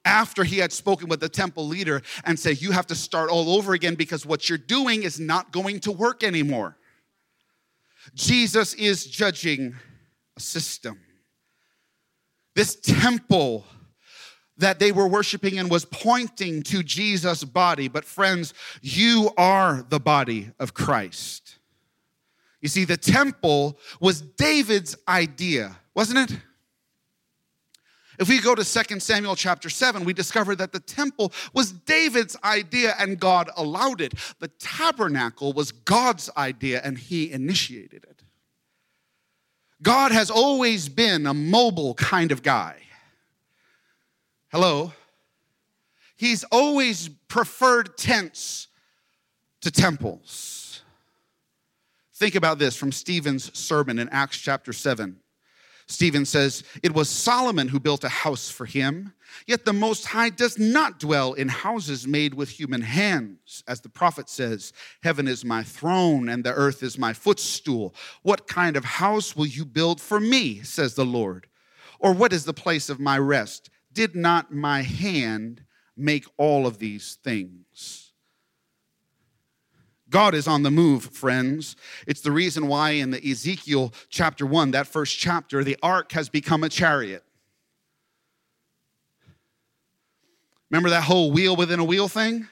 after 0.04 0.44
he 0.44 0.58
had 0.58 0.72
spoken 0.72 1.08
with 1.08 1.20
the 1.20 1.28
temple 1.28 1.66
leader 1.66 2.02
and 2.24 2.38
said, 2.38 2.60
You 2.60 2.72
have 2.72 2.86
to 2.88 2.94
start 2.94 3.30
all 3.30 3.56
over 3.56 3.72
again 3.72 3.94
because 3.94 4.26
what 4.26 4.48
you're 4.48 4.58
doing 4.58 5.02
is 5.04 5.20
not 5.20 5.52
going 5.52 5.80
to 5.80 5.92
work 5.92 6.22
anymore. 6.22 6.76
Jesus 8.14 8.74
is 8.74 9.06
judging 9.06 9.76
a 10.36 10.40
system. 10.40 10.98
This 12.54 12.76
temple 12.76 13.64
that 14.58 14.78
they 14.78 14.92
were 14.92 15.08
worshiping 15.08 15.56
in 15.56 15.68
was 15.68 15.84
pointing 15.84 16.62
to 16.62 16.82
Jesus' 16.82 17.44
body. 17.44 17.88
But, 17.88 18.04
friends, 18.04 18.54
you 18.80 19.30
are 19.36 19.84
the 19.88 20.00
body 20.00 20.50
of 20.58 20.74
Christ. 20.74 21.58
You 22.60 22.68
see, 22.68 22.84
the 22.84 22.96
temple 22.96 23.78
was 24.00 24.20
David's 24.20 24.96
idea, 25.08 25.76
wasn't 25.94 26.30
it? 26.30 26.38
If 28.18 28.28
we 28.28 28.40
go 28.40 28.54
to 28.54 28.62
2 28.62 29.00
Samuel 29.00 29.34
chapter 29.34 29.68
7, 29.68 30.04
we 30.04 30.12
discover 30.12 30.54
that 30.56 30.70
the 30.70 30.78
temple 30.78 31.32
was 31.54 31.72
David's 31.72 32.36
idea 32.44 32.94
and 32.98 33.18
God 33.18 33.50
allowed 33.56 34.00
it. 34.00 34.14
The 34.38 34.48
tabernacle 34.48 35.52
was 35.52 35.72
God's 35.72 36.30
idea 36.36 36.80
and 36.84 36.98
he 36.98 37.32
initiated 37.32 38.04
it. 38.04 38.21
God 39.82 40.12
has 40.12 40.30
always 40.30 40.88
been 40.88 41.26
a 41.26 41.34
mobile 41.34 41.94
kind 41.94 42.30
of 42.30 42.42
guy. 42.42 42.76
Hello? 44.50 44.92
He's 46.16 46.44
always 46.44 47.08
preferred 47.08 47.96
tents 47.98 48.68
to 49.62 49.70
temples. 49.70 50.82
Think 52.14 52.36
about 52.36 52.60
this 52.60 52.76
from 52.76 52.92
Stephen's 52.92 53.56
sermon 53.58 53.98
in 53.98 54.08
Acts 54.10 54.38
chapter 54.38 54.72
7. 54.72 55.16
Stephen 55.86 56.24
says, 56.24 56.64
It 56.82 56.94
was 56.94 57.08
Solomon 57.08 57.68
who 57.68 57.80
built 57.80 58.04
a 58.04 58.08
house 58.08 58.50
for 58.50 58.66
him, 58.66 59.12
yet 59.46 59.64
the 59.64 59.72
Most 59.72 60.06
High 60.06 60.30
does 60.30 60.58
not 60.58 60.98
dwell 60.98 61.32
in 61.34 61.48
houses 61.48 62.06
made 62.06 62.34
with 62.34 62.48
human 62.48 62.80
hands. 62.80 63.62
As 63.66 63.80
the 63.80 63.88
prophet 63.88 64.28
says, 64.28 64.72
Heaven 65.02 65.28
is 65.28 65.44
my 65.44 65.62
throne 65.62 66.28
and 66.28 66.44
the 66.44 66.52
earth 66.52 66.82
is 66.82 66.98
my 66.98 67.12
footstool. 67.12 67.94
What 68.22 68.46
kind 68.46 68.76
of 68.76 68.84
house 68.84 69.36
will 69.36 69.46
you 69.46 69.64
build 69.64 70.00
for 70.00 70.20
me, 70.20 70.62
says 70.62 70.94
the 70.94 71.04
Lord? 71.04 71.46
Or 71.98 72.12
what 72.12 72.32
is 72.32 72.44
the 72.44 72.54
place 72.54 72.88
of 72.88 72.98
my 72.98 73.18
rest? 73.18 73.70
Did 73.92 74.16
not 74.16 74.52
my 74.52 74.82
hand 74.82 75.64
make 75.96 76.24
all 76.36 76.66
of 76.66 76.78
these 76.78 77.18
things? 77.22 78.01
God 80.12 80.34
is 80.34 80.46
on 80.46 80.62
the 80.62 80.70
move, 80.70 81.06
friends. 81.06 81.74
It's 82.06 82.20
the 82.20 82.30
reason 82.30 82.68
why 82.68 82.90
in 82.90 83.10
the 83.10 83.30
Ezekiel 83.30 83.92
chapter 84.10 84.46
1, 84.46 84.70
that 84.70 84.86
first 84.86 85.18
chapter, 85.18 85.64
the 85.64 85.76
ark 85.82 86.12
has 86.12 86.28
become 86.28 86.62
a 86.62 86.68
chariot. 86.68 87.24
Remember 90.70 90.90
that 90.90 91.02
whole 91.04 91.32
wheel 91.32 91.56
within 91.56 91.80
a 91.80 91.84
wheel 91.84 92.08
thing? 92.08 92.46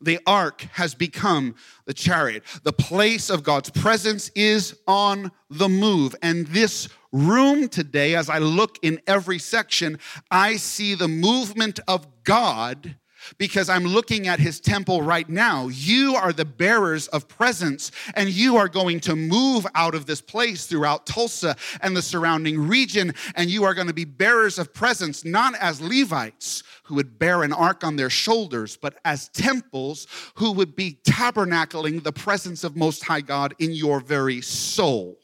The 0.00 0.20
ark 0.26 0.66
has 0.74 0.94
become 0.94 1.56
the 1.86 1.94
chariot. 1.94 2.44
The 2.62 2.72
place 2.72 3.30
of 3.30 3.42
God's 3.42 3.70
presence 3.70 4.30
is 4.34 4.78
on 4.86 5.32
the 5.50 5.68
move. 5.68 6.14
And 6.22 6.46
this 6.46 6.88
room 7.10 7.68
today, 7.68 8.14
as 8.14 8.30
I 8.30 8.38
look 8.38 8.78
in 8.82 9.00
every 9.06 9.38
section, 9.38 9.98
I 10.30 10.56
see 10.56 10.94
the 10.94 11.08
movement 11.08 11.80
of 11.88 12.06
God 12.22 12.96
because 13.38 13.68
I'm 13.68 13.84
looking 13.84 14.28
at 14.28 14.38
his 14.38 14.60
temple 14.60 15.02
right 15.02 15.28
now. 15.28 15.68
You 15.68 16.14
are 16.14 16.32
the 16.32 16.44
bearers 16.44 17.08
of 17.08 17.28
presence, 17.28 17.90
and 18.14 18.28
you 18.28 18.56
are 18.56 18.68
going 18.68 19.00
to 19.00 19.16
move 19.16 19.66
out 19.74 19.94
of 19.94 20.06
this 20.06 20.20
place 20.20 20.66
throughout 20.66 21.06
Tulsa 21.06 21.56
and 21.80 21.96
the 21.96 22.02
surrounding 22.02 22.68
region, 22.68 23.14
and 23.34 23.50
you 23.50 23.64
are 23.64 23.74
going 23.74 23.86
to 23.86 23.94
be 23.94 24.04
bearers 24.04 24.58
of 24.58 24.72
presence, 24.72 25.24
not 25.24 25.54
as 25.56 25.80
Levites 25.80 26.62
who 26.84 26.94
would 26.94 27.18
bear 27.18 27.42
an 27.42 27.52
ark 27.52 27.84
on 27.84 27.96
their 27.96 28.08
shoulders, 28.08 28.78
but 28.80 28.98
as 29.04 29.28
temples 29.28 30.06
who 30.34 30.52
would 30.52 30.74
be 30.74 30.98
tabernacling 31.04 32.02
the 32.02 32.12
presence 32.12 32.64
of 32.64 32.76
Most 32.76 33.04
High 33.04 33.20
God 33.20 33.54
in 33.58 33.72
your 33.72 34.00
very 34.00 34.40
soul 34.40 35.18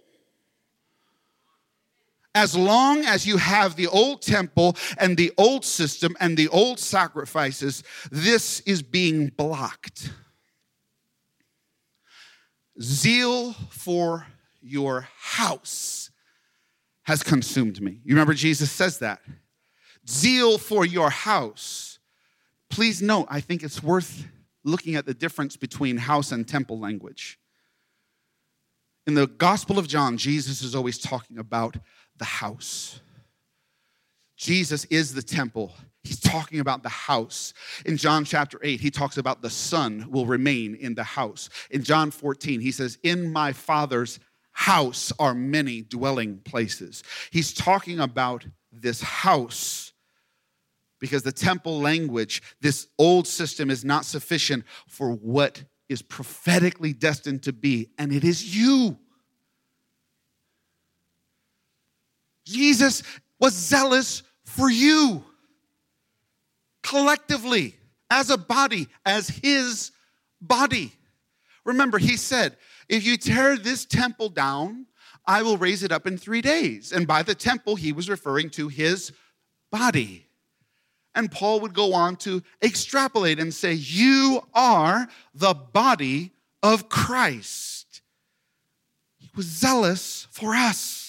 as 2.35 2.57
long 2.57 3.05
as 3.05 3.27
you 3.27 3.37
have 3.37 3.77
the 3.77 3.87
old 3.87 4.23
temple 4.23 4.77
and 4.99 5.17
the 5.17 5.33
old 5.39 5.65
system 5.65 6.17
and 6.19 6.37
the 6.37 6.49
old 6.49 6.81
sacrifices, 6.81 7.85
this 8.11 8.61
is 8.61 8.83
being 8.83 9.29
blocked. 9.29 10.11
Zeal 12.81 13.53
for 13.71 14.27
your 14.61 15.09
house 15.17 16.11
has 17.05 17.23
consumed 17.23 17.81
me. 17.81 18.01
You 18.05 18.15
remember 18.15 18.35
Jesus 18.35 18.71
says 18.71 18.99
that. 18.99 19.21
Zeal 20.09 20.59
for 20.59 20.85
your 20.85 21.11
house. 21.11 21.99
Please 22.69 23.01
note, 23.01 23.27
I 23.31 23.41
think 23.41 23.63
it's 23.63 23.83
worth 23.83 24.27
looking 24.65 24.97
at 24.97 25.07
the 25.07 25.15
difference 25.15 25.57
between 25.57 25.99
house 25.99 26.33
and 26.33 26.49
temple 26.49 26.81
language. 26.81 27.39
In 29.07 29.15
the 29.15 29.27
Gospel 29.27 29.79
of 29.79 29.87
John, 29.87 30.17
Jesus 30.17 30.63
is 30.63 30.75
always 30.75 30.99
talking 30.99 31.39
about 31.39 31.77
the 32.17 32.25
house. 32.25 33.01
Jesus 34.37 34.85
is 34.87 35.15
the 35.15 35.23
temple. 35.23 35.73
He's 36.03 36.21
talking 36.21 36.61
about 36.61 36.83
the 36.83 36.91
house. 36.91 37.55
In 37.87 37.97
John 37.97 38.25
chapter 38.25 38.59
8, 38.63 38.81
he 38.81 38.91
talks 38.91 39.17
about 39.17 39.41
the 39.41 39.51
son 39.51 40.07
will 40.11 40.27
remain 40.27 40.75
in 40.75 40.95
the 40.95 41.05
house. 41.05 41.49
In 41.71 41.83
John 41.83 42.11
14, 42.11 42.61
he 42.61 42.71
says, 42.73 42.99
In 43.03 43.33
my 43.33 43.53
father's 43.53 44.21
house 44.53 45.13
are 45.19 45.35
many 45.35 45.81
dwelling 45.83 46.39
places. 46.45 47.03
He's 47.31 47.55
talking 47.55 48.01
about 48.01 48.47
this 48.71 49.01
house 49.01 49.93
because 51.01 51.23
the 51.23 51.33
temple 51.33 51.81
language, 51.81 52.43
this 52.61 52.87
old 52.99 53.27
system, 53.27 53.71
is 53.71 53.85
not 53.85 54.05
sufficient 54.05 54.65
for 54.87 55.13
what 55.13 55.65
is 55.89 56.03
prophetically 56.03 56.93
destined 56.93 57.43
to 57.43 57.53
be, 57.53 57.91
and 57.99 58.13
it 58.13 58.25
is 58.25 58.57
you. 58.57 58.99
Jesus 62.45 63.03
was 63.39 63.55
zealous 63.55 64.23
for 64.45 64.71
you 64.71 65.25
collectively, 66.83 67.75
as 68.11 68.31
a 68.31 68.39
body, 68.39 68.87
as 69.05 69.29
his 69.29 69.91
body. 70.41 70.93
Remember, 71.65 71.99
he 71.99 72.17
said, 72.17 72.57
If 72.89 73.05
you 73.05 73.17
tear 73.17 73.57
this 73.57 73.85
temple 73.85 74.29
down, 74.29 74.87
I 75.27 75.43
will 75.43 75.57
raise 75.57 75.83
it 75.83 75.91
up 75.91 76.07
in 76.07 76.19
three 76.19 76.43
days. 76.43 76.93
And 76.93 77.07
by 77.07 77.23
the 77.23 77.35
temple, 77.35 77.77
he 77.77 77.93
was 77.93 78.11
referring 78.11 78.51
to 78.51 78.69
his 78.69 79.13
body. 79.73 80.27
And 81.15 81.31
Paul 81.31 81.61
would 81.61 81.75
go 81.75 81.95
on 81.95 82.17
to 82.17 82.43
extrapolate 82.63 83.41
and 83.41 83.53
say, 83.53 83.73
You 83.73 84.43
are 84.53 85.09
the 85.35 85.55
body 85.55 86.33
of 86.63 86.89
Christ. 86.89 88.03
He 89.19 89.31
was 89.35 89.47
zealous 89.47 90.27
for 90.31 90.55
us. 90.55 91.04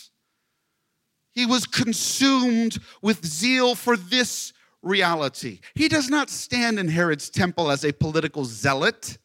He 1.36 1.46
was 1.46 1.66
consumed 1.68 2.80
with 3.02 3.26
zeal 3.26 3.76
for 3.76 3.98
this 3.98 4.54
reality. 4.82 5.60
He 5.74 5.90
does 5.90 6.10
not 6.10 6.30
stand 6.30 6.80
in 6.80 6.88
Herod's 6.88 7.30
temple 7.30 7.70
as 7.70 7.84
a 7.84 7.92
political 7.92 8.46
zealot. 8.46 9.18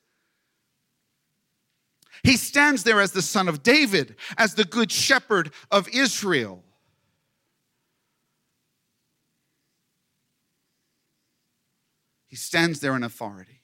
He 2.25 2.37
stands 2.37 2.83
there 2.83 3.01
as 3.01 3.12
the 3.12 3.23
son 3.23 3.49
of 3.49 3.62
David, 3.62 4.16
as 4.37 4.55
the 4.55 4.64
good 4.64 4.90
shepherd 4.90 5.53
of 5.70 5.88
Israel. 5.88 6.64
He 12.27 12.37
stands 12.37 12.81
there 12.81 12.96
in 12.96 13.05
authority. 13.05 13.62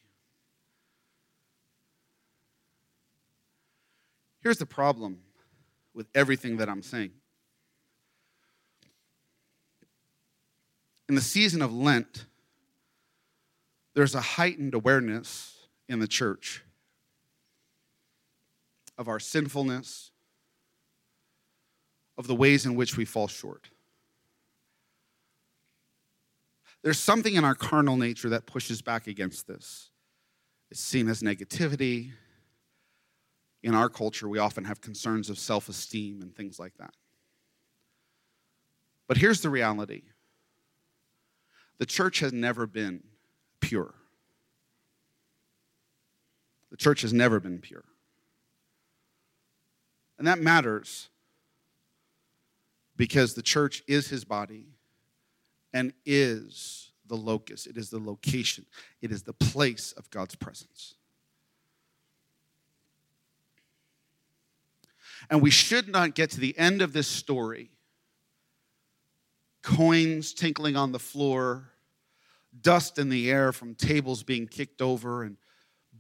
Here's 4.41 4.59
the 4.59 4.67
problem 4.67 5.19
with 5.93 6.07
everything 6.15 6.59
that 6.59 6.69
I'm 6.69 6.83
saying 6.83 7.11
in 11.09 11.15
the 11.15 11.21
season 11.21 11.63
of 11.63 11.73
Lent, 11.73 12.27
there's 13.95 14.15
a 14.15 14.21
heightened 14.21 14.75
awareness 14.75 15.55
in 15.89 16.01
the 16.01 16.09
church 16.09 16.63
of 18.99 19.09
our 19.09 19.21
sinfulness, 19.21 20.11
of 22.19 22.27
the 22.27 22.35
ways 22.35 22.67
in 22.67 22.75
which 22.75 22.97
we 22.97 23.05
fall 23.05 23.29
short. 23.29 23.71
There's 26.83 26.99
something 26.99 27.35
in 27.35 27.45
our 27.45 27.55
carnal 27.55 27.97
nature 27.97 28.29
that 28.31 28.47
pushes 28.47 28.81
back 28.81 29.07
against 29.07 29.47
this. 29.47 29.91
It's 30.71 30.81
seen 30.81 31.09
as 31.09 31.23
negativity. 31.23 32.13
In 33.63 33.75
our 33.75 33.89
culture, 33.89 34.29
we 34.29 34.39
often 34.39 34.65
have 34.65 34.81
concerns 34.81 35.29
of 35.29 35.39
self 35.39 35.69
esteem 35.69 36.23
and 36.23 36.35
things 36.35 36.59
like 36.59 36.77
that. 36.79 36.95
But 39.09 39.17
here's 39.17 39.41
the 39.41 39.51
reality 39.51 40.03
the 41.79 41.87
church 41.87 42.21
has 42.21 42.33
never 42.33 42.67
been 42.67 43.03
pure. 43.61 43.95
The 46.71 46.77
church 46.77 47.03
has 47.03 47.13
never 47.13 47.41
been 47.41 47.59
pure. 47.59 47.85
And 50.19 50.27
that 50.27 50.41
matters 50.41 51.09
because 52.97 53.35
the 53.35 53.43
church 53.43 53.83
is 53.87 54.09
his 54.09 54.25
body 54.25 54.69
and 55.73 55.93
is 56.07 56.93
the 57.07 57.17
locus, 57.17 57.67
it 57.67 57.77
is 57.77 57.91
the 57.91 57.99
location, 57.99 58.67
it 59.03 59.13
is 59.13 59.23
the 59.23 59.33
place 59.33 59.93
of 59.93 60.11
God's 60.11 60.35
presence. 60.35 60.95
And 65.29 65.43
we 65.43 65.51
should 65.51 65.89
not 65.89 66.15
get 66.15 66.31
to 66.31 66.41
the 66.41 66.57
end 66.59 66.83
of 66.83 66.93
this 66.93 67.07
story 67.07 67.71
coins 69.67 70.33
tinkling 70.33 70.77
on 70.77 70.93
the 70.93 70.99
floor, 70.99 71.69
dust 72.63 72.99
in 72.99 73.09
the 73.09 73.29
air 73.29 73.53
from 73.53 73.75
tables 73.75 74.23
being 74.23 74.47
kicked 74.47 74.81
over 74.81 75.25
and 75.25 75.37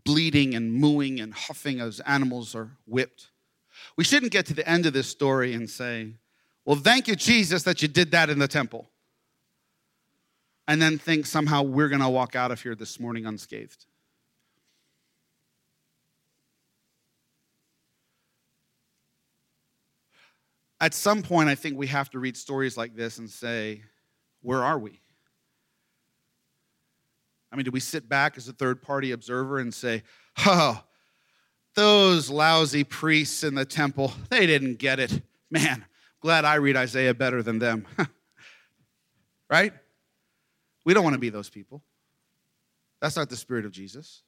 bleeding 0.04 0.54
and 0.54 0.72
mooing 0.72 1.18
and 1.18 1.34
huffing 1.34 1.80
as 1.80 1.98
animals 2.00 2.54
are 2.54 2.70
whipped. 2.86 3.32
We 3.96 4.04
shouldn't 4.04 4.30
get 4.30 4.46
to 4.46 4.54
the 4.54 4.66
end 4.68 4.86
of 4.86 4.92
this 4.92 5.08
story 5.08 5.52
and 5.52 5.68
say, 5.68 6.12
Well, 6.64 6.76
thank 6.76 7.08
you, 7.08 7.16
Jesus, 7.16 7.64
that 7.64 7.82
you 7.82 7.88
did 7.88 8.12
that 8.12 8.30
in 8.30 8.38
the 8.38 8.46
temple. 8.46 8.88
And 10.68 10.80
then 10.80 10.96
think 10.96 11.26
somehow 11.26 11.62
we're 11.62 11.88
going 11.88 12.00
to 12.00 12.08
walk 12.08 12.36
out 12.36 12.52
of 12.52 12.62
here 12.62 12.76
this 12.76 13.00
morning 13.00 13.26
unscathed. 13.26 13.84
At 20.80 20.94
some 20.94 21.22
point, 21.22 21.48
I 21.48 21.54
think 21.54 21.78
we 21.78 21.86
have 21.86 22.10
to 22.10 22.18
read 22.18 22.36
stories 22.36 22.76
like 22.76 22.94
this 22.94 23.18
and 23.18 23.30
say, 23.30 23.82
Where 24.42 24.62
are 24.62 24.78
we? 24.78 25.00
I 27.52 27.56
mean, 27.56 27.64
do 27.64 27.70
we 27.70 27.80
sit 27.80 28.08
back 28.08 28.36
as 28.36 28.48
a 28.48 28.52
third 28.52 28.82
party 28.82 29.12
observer 29.12 29.58
and 29.58 29.72
say, 29.72 30.02
oh, 30.44 30.82
those 31.74 32.28
lousy 32.28 32.84
priests 32.84 33.44
in 33.44 33.54
the 33.54 33.64
temple, 33.64 34.12
they 34.28 34.46
didn't 34.46 34.78
get 34.78 35.00
it. 35.00 35.22
Man, 35.50 35.84
glad 36.20 36.44
I 36.44 36.56
read 36.56 36.76
Isaiah 36.76 37.14
better 37.14 37.42
than 37.42 37.58
them. 37.58 37.86
right? 39.50 39.72
We 40.84 40.92
don't 40.92 41.04
want 41.04 41.14
to 41.14 41.20
be 41.20 41.30
those 41.30 41.48
people. 41.48 41.82
That's 43.00 43.16
not 43.16 43.28
the 43.28 43.36
spirit 43.36 43.64
of 43.64 43.72
Jesus. 43.72 44.22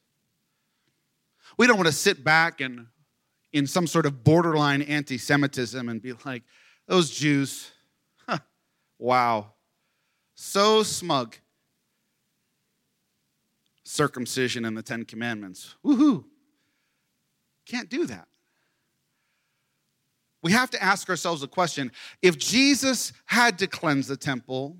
We 1.56 1.66
don't 1.66 1.76
want 1.76 1.88
to 1.88 1.92
sit 1.92 2.22
back 2.22 2.60
and 2.60 2.86
in 3.52 3.66
some 3.66 3.86
sort 3.86 4.06
of 4.06 4.24
borderline 4.24 4.82
anti 4.82 5.18
Semitism 5.18 5.88
and 5.88 6.02
be 6.02 6.12
like, 6.24 6.42
those 6.86 7.10
Jews, 7.10 7.70
huh, 8.26 8.38
wow, 8.98 9.52
so 10.34 10.82
smug 10.82 11.36
circumcision 13.84 14.64
and 14.64 14.76
the 14.76 14.82
Ten 14.82 15.04
Commandments. 15.04 15.74
Woohoo! 15.84 16.24
Can't 17.66 17.88
do 17.88 18.06
that. 18.06 18.28
We 20.42 20.52
have 20.52 20.70
to 20.70 20.82
ask 20.82 21.08
ourselves 21.10 21.42
a 21.42 21.48
question 21.48 21.90
if 22.22 22.38
Jesus 22.38 23.12
had 23.26 23.58
to 23.58 23.66
cleanse 23.66 24.06
the 24.06 24.16
temple 24.16 24.76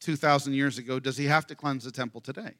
2,000 0.00 0.52
years 0.52 0.78
ago, 0.78 1.00
does 1.00 1.16
he 1.16 1.24
have 1.24 1.46
to 1.46 1.54
cleanse 1.54 1.84
the 1.84 1.90
temple 1.90 2.20
today? 2.20 2.54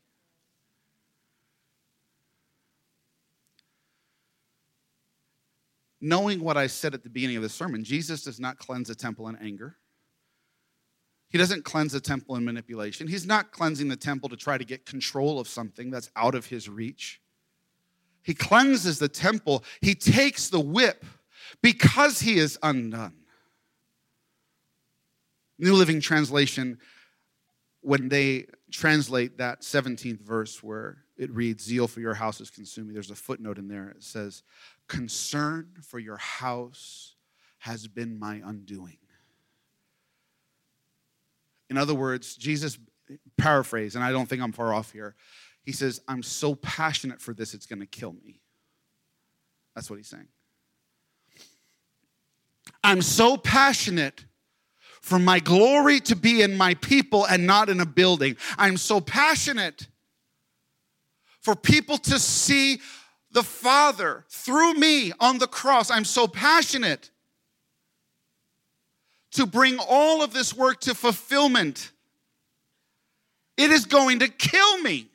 Knowing 6.00 6.42
what 6.42 6.56
I 6.56 6.66
said 6.66 6.94
at 6.94 7.02
the 7.02 7.10
beginning 7.10 7.36
of 7.36 7.42
the 7.42 7.48
sermon, 7.48 7.82
Jesus 7.82 8.22
does 8.22 8.38
not 8.38 8.58
cleanse 8.58 8.88
the 8.88 8.94
temple 8.94 9.28
in 9.28 9.36
anger. 9.36 9.76
He 11.28 11.38
doesn't 11.38 11.64
cleanse 11.64 11.92
the 11.92 12.00
temple 12.00 12.36
in 12.36 12.44
manipulation. 12.44 13.08
He's 13.08 13.26
not 13.26 13.50
cleansing 13.50 13.88
the 13.88 13.96
temple 13.96 14.28
to 14.28 14.36
try 14.36 14.58
to 14.58 14.64
get 14.64 14.86
control 14.86 15.40
of 15.40 15.48
something 15.48 15.90
that's 15.90 16.10
out 16.14 16.34
of 16.34 16.46
his 16.46 16.68
reach. 16.68 17.20
He 18.22 18.34
cleanses 18.34 18.98
the 18.98 19.08
temple. 19.08 19.64
He 19.80 19.94
takes 19.94 20.48
the 20.48 20.60
whip 20.60 21.04
because 21.62 22.20
he 22.20 22.38
is 22.38 22.58
undone. 22.62 23.14
New 25.58 25.74
Living 25.74 26.00
Translation, 26.00 26.78
when 27.80 28.08
they 28.08 28.46
translate 28.70 29.38
that 29.38 29.62
17th 29.62 30.20
verse 30.20 30.62
where 30.62 31.05
it 31.16 31.30
reads, 31.30 31.64
Zeal 31.64 31.88
for 31.88 32.00
your 32.00 32.14
house 32.14 32.40
is 32.40 32.50
consuming, 32.50 32.94
there's 32.94 33.10
a 33.10 33.16
footnote 33.16 33.58
in 33.58 33.68
there. 33.68 33.90
It 33.90 34.02
says, 34.02 34.42
Concern 34.88 35.70
for 35.82 35.98
your 35.98 36.18
house 36.18 37.14
has 37.58 37.88
been 37.88 38.18
my 38.18 38.42
undoing. 38.44 38.98
In 41.68 41.76
other 41.76 41.94
words, 41.94 42.36
Jesus, 42.36 42.78
paraphrase, 43.36 43.96
and 43.96 44.04
I 44.04 44.12
don't 44.12 44.28
think 44.28 44.40
I'm 44.40 44.52
far 44.52 44.72
off 44.72 44.92
here, 44.92 45.16
he 45.62 45.72
says, 45.72 46.00
I'm 46.06 46.22
so 46.22 46.54
passionate 46.54 47.20
for 47.20 47.34
this, 47.34 47.54
it's 47.54 47.66
going 47.66 47.80
to 47.80 47.86
kill 47.86 48.12
me. 48.12 48.40
That's 49.74 49.90
what 49.90 49.96
he's 49.96 50.06
saying. 50.06 50.28
I'm 52.84 53.02
so 53.02 53.36
passionate 53.36 54.24
for 55.00 55.18
my 55.18 55.40
glory 55.40 56.00
to 56.00 56.16
be 56.16 56.42
in 56.42 56.56
my 56.56 56.74
people 56.74 57.24
and 57.26 57.46
not 57.46 57.68
in 57.68 57.80
a 57.80 57.86
building. 57.86 58.36
I'm 58.58 58.76
so 58.76 59.00
passionate 59.00 59.88
for 61.46 61.54
people 61.54 61.96
to 61.96 62.18
see 62.18 62.80
the 63.30 63.44
Father 63.44 64.24
through 64.28 64.74
me 64.74 65.12
on 65.20 65.38
the 65.38 65.46
cross. 65.46 65.92
I'm 65.92 66.04
so 66.04 66.26
passionate 66.26 67.12
to 69.30 69.46
bring 69.46 69.78
all 69.78 70.24
of 70.24 70.32
this 70.32 70.52
work 70.52 70.80
to 70.80 70.92
fulfillment. 70.92 71.92
It 73.56 73.70
is 73.70 73.84
going 73.84 74.18
to 74.18 74.28
kill 74.28 74.78
me. 74.78 75.06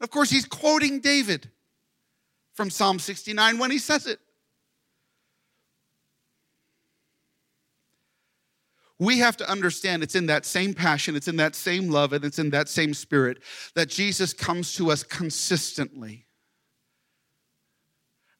Of 0.00 0.08
course, 0.08 0.30
he's 0.30 0.46
quoting 0.46 1.00
David 1.00 1.50
from 2.54 2.70
Psalm 2.70 2.98
69 2.98 3.58
when 3.58 3.70
he 3.70 3.76
says 3.76 4.06
it. 4.06 4.20
We 8.98 9.18
have 9.18 9.36
to 9.38 9.50
understand 9.50 10.02
it's 10.02 10.14
in 10.14 10.26
that 10.26 10.46
same 10.46 10.72
passion, 10.72 11.16
it's 11.16 11.28
in 11.28 11.36
that 11.36 11.54
same 11.54 11.90
love, 11.90 12.12
and 12.12 12.24
it's 12.24 12.38
in 12.38 12.50
that 12.50 12.68
same 12.68 12.94
spirit 12.94 13.42
that 13.74 13.88
Jesus 13.88 14.32
comes 14.32 14.74
to 14.74 14.90
us 14.90 15.02
consistently. 15.02 16.26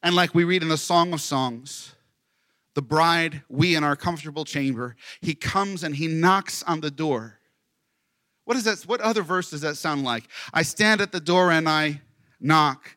And 0.02 0.14
like 0.14 0.34
we 0.34 0.44
read 0.44 0.62
in 0.62 0.68
the 0.68 0.76
Song 0.76 1.12
of 1.12 1.20
Songs, 1.20 1.94
the 2.74 2.82
bride, 2.82 3.42
we 3.48 3.74
in 3.74 3.82
our 3.84 3.96
comfortable 3.96 4.44
chamber. 4.44 4.96
He 5.20 5.34
comes 5.34 5.82
and 5.82 5.94
he 5.96 6.08
knocks 6.08 6.62
on 6.64 6.80
the 6.80 6.90
door. 6.90 7.38
What 8.44 8.56
is 8.56 8.64
that? 8.64 8.80
What 8.82 9.00
other 9.00 9.22
verse 9.22 9.50
does 9.50 9.62
that 9.62 9.76
sound 9.76 10.04
like? 10.04 10.24
I 10.52 10.62
stand 10.62 11.00
at 11.00 11.12
the 11.12 11.20
door 11.20 11.50
and 11.50 11.68
I 11.68 12.02
knock. 12.40 12.96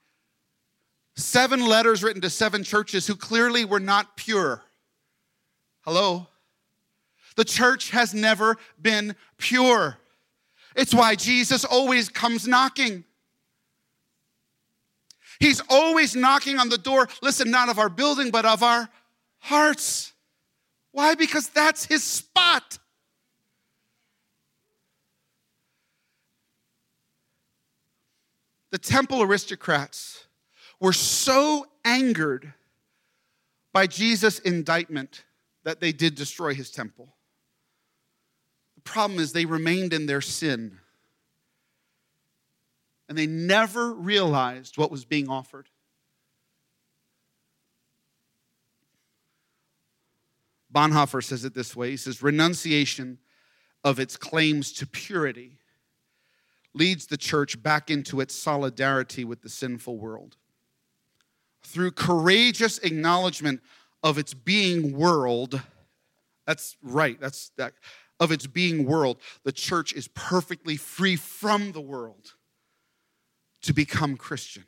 Seven 1.16 1.66
letters 1.66 2.04
written 2.04 2.22
to 2.22 2.30
seven 2.30 2.64
churches 2.64 3.08
who 3.08 3.16
clearly 3.16 3.66
were 3.66 3.80
not 3.80 4.18
pure. 4.18 4.64
Hello? 5.82 6.28
The 7.38 7.46
church 7.46 7.92
has 7.92 8.14
never 8.14 8.58
been 8.82 9.16
pure. 9.38 9.98
It's 10.76 10.94
why 10.94 11.16
Jesus 11.16 11.64
always 11.64 12.10
comes 12.10 12.48
knocking. 12.48 13.06
He's 15.40 15.62
always 15.70 16.16
knocking 16.16 16.58
on 16.58 16.70
the 16.70 16.80
door, 16.80 17.08
listen, 17.22 17.52
not 17.52 17.70
of 17.70 17.78
our 17.78 17.90
building, 17.90 18.32
but 18.32 18.46
of 18.46 18.64
our 18.64 18.90
hearts. 19.38 20.14
Why? 20.92 21.14
Because 21.14 21.48
that's 21.50 21.86
his 21.86 22.04
spot. 22.04 22.80
The 28.72 28.80
temple 28.80 29.22
aristocrats 29.22 30.26
were 30.80 30.94
so 30.94 31.68
angered 31.86 32.54
by 33.74 33.86
Jesus' 33.86 34.40
indictment 34.40 35.24
that 35.64 35.80
they 35.80 35.92
did 35.92 36.16
destroy 36.16 36.56
his 36.56 36.72
temple. 36.72 37.14
Problem 38.88 39.20
is 39.20 39.34
they 39.34 39.44
remained 39.44 39.92
in 39.92 40.06
their 40.06 40.22
sin 40.22 40.80
and 43.10 43.18
they 43.18 43.28
never 43.28 43.94
realized 43.94 44.78
what 44.78 44.90
was 44.90 45.04
being 45.04 45.28
offered. 45.28 45.68
Bonhoeffer 50.74 51.22
says 51.22 51.44
it 51.44 51.54
this 51.54 51.76
way 51.76 51.92
he 51.92 51.98
says, 51.98 52.24
renunciation 52.24 53.18
of 53.84 54.00
its 54.00 54.16
claims 54.16 54.72
to 54.72 54.88
purity 54.88 55.58
leads 56.74 57.08
the 57.08 57.18
church 57.18 57.62
back 57.62 57.92
into 57.92 58.22
its 58.22 58.34
solidarity 58.34 59.26
with 59.26 59.42
the 59.42 59.50
sinful 59.50 59.98
world. 59.98 60.38
Through 61.62 61.92
courageous 61.92 62.78
acknowledgement 62.78 63.60
of 64.02 64.18
its 64.18 64.34
being 64.34 64.98
world, 64.98 65.62
that's 66.46 66.78
right, 66.82 67.20
that's 67.20 67.52
that, 67.58 67.74
of 68.20 68.32
its 68.32 68.48
being 68.48 68.86
world, 68.86 69.18
the 69.44 69.52
church 69.52 69.94
is 69.94 70.08
perfectly 70.10 70.76
free 70.76 71.16
from 71.16 71.72
the 71.72 71.82
world 71.82 72.34
to 73.62 73.74
become 73.74 74.18
Christian. 74.18 74.66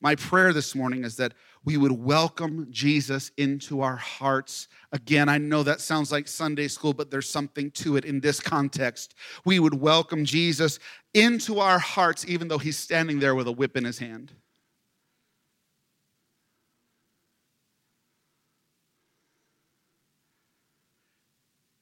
My 0.00 0.14
prayer 0.14 0.52
this 0.52 0.76
morning 0.76 1.04
is 1.04 1.16
that 1.16 1.34
we 1.64 1.76
would 1.76 1.92
welcome 1.92 2.68
Jesus 2.70 3.32
into 3.36 3.80
our 3.80 3.96
hearts. 3.96 4.68
Again, 4.92 5.28
I 5.28 5.38
know 5.38 5.64
that 5.64 5.80
sounds 5.80 6.12
like 6.12 6.28
Sunday 6.28 6.68
school, 6.68 6.92
but 6.92 7.10
there's 7.10 7.28
something 7.28 7.72
to 7.72 7.96
it 7.96 8.04
in 8.04 8.20
this 8.20 8.38
context. 8.38 9.16
We 9.44 9.58
would 9.58 9.74
welcome 9.74 10.24
Jesus 10.24 10.78
into 11.14 11.58
our 11.58 11.80
hearts, 11.80 12.24
even 12.28 12.46
though 12.46 12.58
he's 12.58 12.78
standing 12.78 13.18
there 13.18 13.34
with 13.34 13.48
a 13.48 13.52
whip 13.52 13.76
in 13.76 13.84
his 13.84 13.98
hand. 13.98 14.32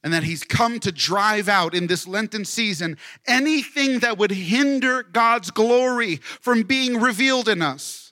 And 0.03 0.13
that 0.13 0.23
he's 0.23 0.43
come 0.43 0.79
to 0.79 0.91
drive 0.91 1.49
out 1.49 1.73
in 1.73 1.87
this 1.87 2.07
Lenten 2.07 2.45
season 2.45 2.97
anything 3.25 3.99
that 3.99 4.17
would 4.17 4.31
hinder 4.31 5.03
God's 5.03 5.51
glory 5.51 6.17
from 6.17 6.63
being 6.63 7.01
revealed 7.01 7.49
in 7.49 7.61
us. 7.61 8.07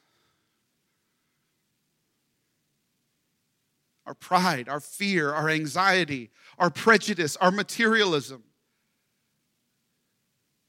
our 4.06 4.14
pride, 4.14 4.70
our 4.70 4.80
fear, 4.80 5.34
our 5.34 5.50
anxiety, 5.50 6.30
our 6.58 6.70
prejudice, 6.70 7.36
our 7.38 7.52
materialism, 7.52 8.44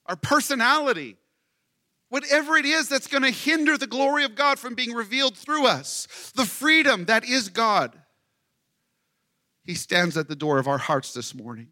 our 0.07 0.17
personality, 0.17 1.17
whatever 2.09 2.57
it 2.57 2.65
is 2.65 2.89
that's 2.89 3.07
going 3.07 3.23
to 3.23 3.31
hinder 3.31 3.77
the 3.77 3.87
glory 3.87 4.25
of 4.25 4.35
God 4.35 4.59
from 4.59 4.75
being 4.75 4.93
revealed 4.93 5.37
through 5.37 5.67
us, 5.67 6.33
the 6.35 6.45
freedom 6.47 7.05
that 7.07 7.25
is 7.25 7.49
God. 7.49 7.99
He 9.67 9.75
stands 9.75 10.17
at 10.17 10.29
the 10.29 10.37
door 10.37 10.59
of 10.59 10.69
our 10.69 10.79
hearts 10.79 11.13
this 11.13 11.35
morning. 11.35 11.69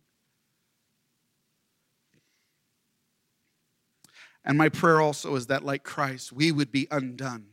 And 4.45 4.59
my 4.59 4.69
prayer 4.69 5.01
also 5.01 5.37
is 5.37 5.47
that, 5.47 5.65
like 5.65 5.85
Christ, 5.85 6.33
we 6.33 6.53
would 6.53 6.73
be 6.73 6.89
undone 6.91 7.47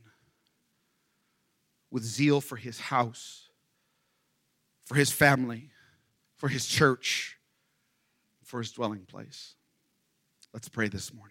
with 1.92 2.04
zeal 2.04 2.42
for 2.42 2.56
his 2.56 2.80
house, 2.80 3.50
for 4.86 4.96
his 4.96 5.12
family, 5.12 5.70
for 6.36 6.50
his 6.50 6.66
church, 6.66 7.38
for 8.44 8.60
his 8.60 8.72
dwelling 8.72 9.06
place. 9.06 9.56
Let's 10.54 10.68
pray 10.68 10.90
this 10.90 11.14
morning. 11.14 11.31